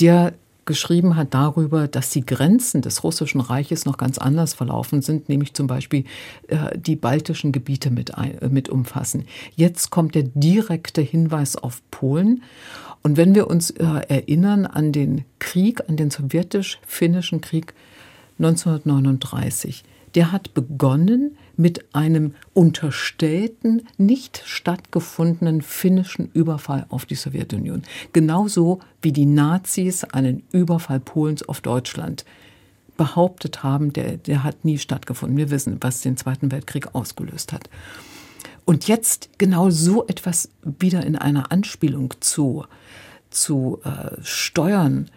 der 0.00 0.32
geschrieben 0.64 1.16
hat 1.16 1.34
darüber, 1.34 1.88
dass 1.88 2.10
die 2.10 2.24
Grenzen 2.24 2.82
des 2.82 3.02
Russischen 3.04 3.40
Reiches 3.40 3.84
noch 3.84 3.96
ganz 3.96 4.18
anders 4.18 4.54
verlaufen 4.54 5.02
sind, 5.02 5.28
nämlich 5.28 5.54
zum 5.54 5.66
Beispiel 5.66 6.04
äh, 6.48 6.78
die 6.78 6.96
baltischen 6.96 7.52
Gebiete 7.52 7.90
mit, 7.90 8.10
äh, 8.10 8.48
mit 8.48 8.68
umfassen. 8.68 9.24
Jetzt 9.54 9.90
kommt 9.90 10.14
der 10.14 10.24
direkte 10.24 11.00
Hinweis 11.00 11.56
auf 11.56 11.82
Polen. 11.90 12.42
Und 13.02 13.16
wenn 13.16 13.34
wir 13.34 13.48
uns 13.48 13.70
äh, 13.70 13.84
erinnern 14.08 14.66
an 14.66 14.92
den 14.92 15.24
Krieg, 15.38 15.88
an 15.88 15.96
den 15.96 16.10
sowjetisch-finnischen 16.10 17.40
Krieg 17.40 17.74
1939, 18.38 19.84
der 20.14 20.32
hat 20.32 20.54
begonnen 20.54 21.36
mit 21.56 21.94
einem 21.94 22.34
unterstellten, 22.54 23.82
nicht 23.98 24.42
stattgefundenen 24.44 25.62
finnischen 25.62 26.30
Überfall 26.32 26.86
auf 26.88 27.06
die 27.06 27.14
Sowjetunion. 27.14 27.82
Genauso 28.12 28.80
wie 29.00 29.12
die 29.12 29.26
Nazis 29.26 30.04
einen 30.04 30.42
Überfall 30.52 31.00
Polens 31.00 31.42
auf 31.48 31.60
Deutschland 31.60 32.24
behauptet 32.96 33.62
haben, 33.62 33.92
der, 33.92 34.16
der 34.16 34.44
hat 34.44 34.64
nie 34.64 34.78
stattgefunden. 34.78 35.36
Wir 35.36 35.50
wissen, 35.50 35.78
was 35.80 36.02
den 36.02 36.16
Zweiten 36.16 36.52
Weltkrieg 36.52 36.94
ausgelöst 36.94 37.52
hat. 37.52 37.68
Und 38.64 38.86
jetzt 38.86 39.30
genau 39.38 39.70
so 39.70 40.06
etwas 40.06 40.48
wieder 40.62 41.04
in 41.04 41.16
einer 41.16 41.50
Anspielung 41.50 42.14
zu, 42.20 42.64
zu 43.30 43.80
äh, 43.84 44.22
steuern, 44.22 45.10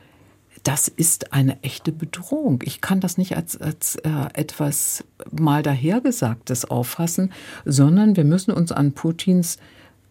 das 0.65 0.88
ist 0.88 1.32
eine 1.32 1.62
echte 1.62 1.91
Bedrohung. 1.91 2.62
Ich 2.63 2.82
kann 2.82 2.99
das 2.99 3.19
nicht 3.19 3.38
als, 3.38 3.56
als 3.62 3.97
äh, 3.97 4.10
etwas 4.34 5.04
mal 5.32 5.62
dahergesagtes 5.62 6.65
auffassen, 6.65 7.32
sondern 7.65 8.15
wir 8.15 8.23
müssen 8.23 8.51
uns 8.51 8.71
an 8.71 8.93
Putins 8.93 9.60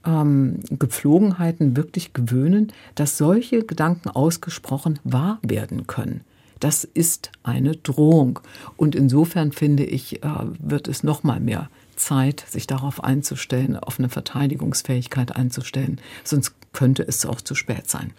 ähm, 0.07 0.61
Gepflogenheiten 0.71 1.77
wirklich 1.77 2.12
gewöhnen, 2.12 2.73
dass 2.95 3.19
solche 3.19 3.64
Gedanken 3.64 4.11
ausgesprochen 4.11 5.01
wahr 5.03 5.40
werden 5.43 5.88
können. 5.88 6.21
Das 6.61 6.85
ist 6.85 7.33
eine 7.43 7.75
Drohung. 7.75 8.38
Und 8.77 8.95
insofern 8.95 9.51
finde 9.51 9.85
ich, 9.85 10.23
äh, 10.23 10.29
wird 10.61 10.87
es 10.87 11.03
noch 11.03 11.25
mal 11.25 11.40
mehr 11.40 11.69
Zeit, 11.97 12.45
sich 12.49 12.69
darauf 12.69 13.03
einzustellen, 13.03 13.77
auf 13.77 13.99
eine 13.99 14.09
Verteidigungsfähigkeit 14.09 15.35
einzustellen. 15.35 16.01
Sonst 16.23 16.55
könnte 16.73 17.03
es 17.03 17.27
auch 17.27 17.40
zu 17.40 17.57
spät 17.57 17.90
sein. 17.90 18.12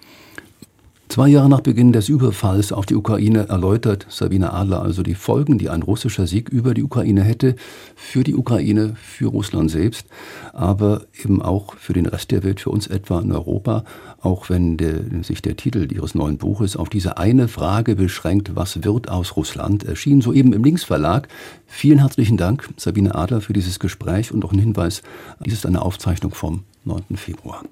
Zwei 1.16 1.30
Jahre 1.30 1.48
nach 1.48 1.62
Beginn 1.62 1.94
des 1.94 2.10
Überfalls 2.10 2.74
auf 2.74 2.86
die 2.86 2.96
Ukraine 2.96 3.48
erläutert 3.48 4.06
Sabine 4.10 4.52
Adler 4.52 4.82
also 4.82 5.02
die 5.02 5.16
Folgen, 5.16 5.58
die 5.58 5.70
ein 5.70 5.82
russischer 5.82 6.28
Sieg 6.28 6.50
über 6.50 6.74
die 6.74 6.84
Ukraine 6.84 7.24
hätte, 7.24 7.56
für 7.96 8.26
die 8.26 8.36
Ukraine, 8.36 8.98
für 9.02 9.28
Russland 9.28 9.72
selbst, 9.72 10.08
aber 10.52 11.06
eben 11.18 11.42
auch 11.42 11.78
für 11.78 11.94
den 11.94 12.06
Rest 12.06 12.32
der 12.32 12.44
Welt, 12.44 12.60
für 12.60 12.70
uns 12.70 12.88
etwa 12.88 13.22
in 13.22 13.32
Europa, 13.32 13.86
auch 14.20 14.50
wenn 14.50 14.76
der, 14.76 15.24
sich 15.24 15.42
der 15.42 15.56
Titel 15.56 15.88
ihres 15.90 16.16
neuen 16.16 16.38
Buches 16.38 16.76
auf 16.76 16.90
diese 16.90 17.18
eine 17.18 17.48
Frage 17.48 17.96
beschränkt, 17.96 18.58
was 18.58 18.84
wird 18.84 19.08
aus 19.08 19.38
Russland, 19.38 19.86
erschien 19.86 20.20
soeben 20.20 20.52
im 20.52 20.66
Linksverlag. 20.66 21.30
Vielen 21.66 22.00
herzlichen 22.00 22.36
Dank, 22.36 22.68
Sabine 22.76 23.16
Adler, 23.16 23.40
für 23.40 23.54
dieses 23.54 23.80
Gespräch 23.80 24.34
und 24.34 24.44
auch 24.44 24.52
ein 24.52 24.60
Hinweis, 24.60 25.02
dies 25.40 25.54
ist 25.54 25.66
eine 25.66 25.82
Aufzeichnung 25.82 26.34
vom 26.34 26.64
9. 26.84 27.16
Februar. 27.16 27.64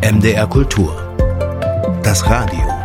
MDR 0.00 0.46
Kultur 0.46 1.14
das 2.04 2.22
Radio. 2.28 2.83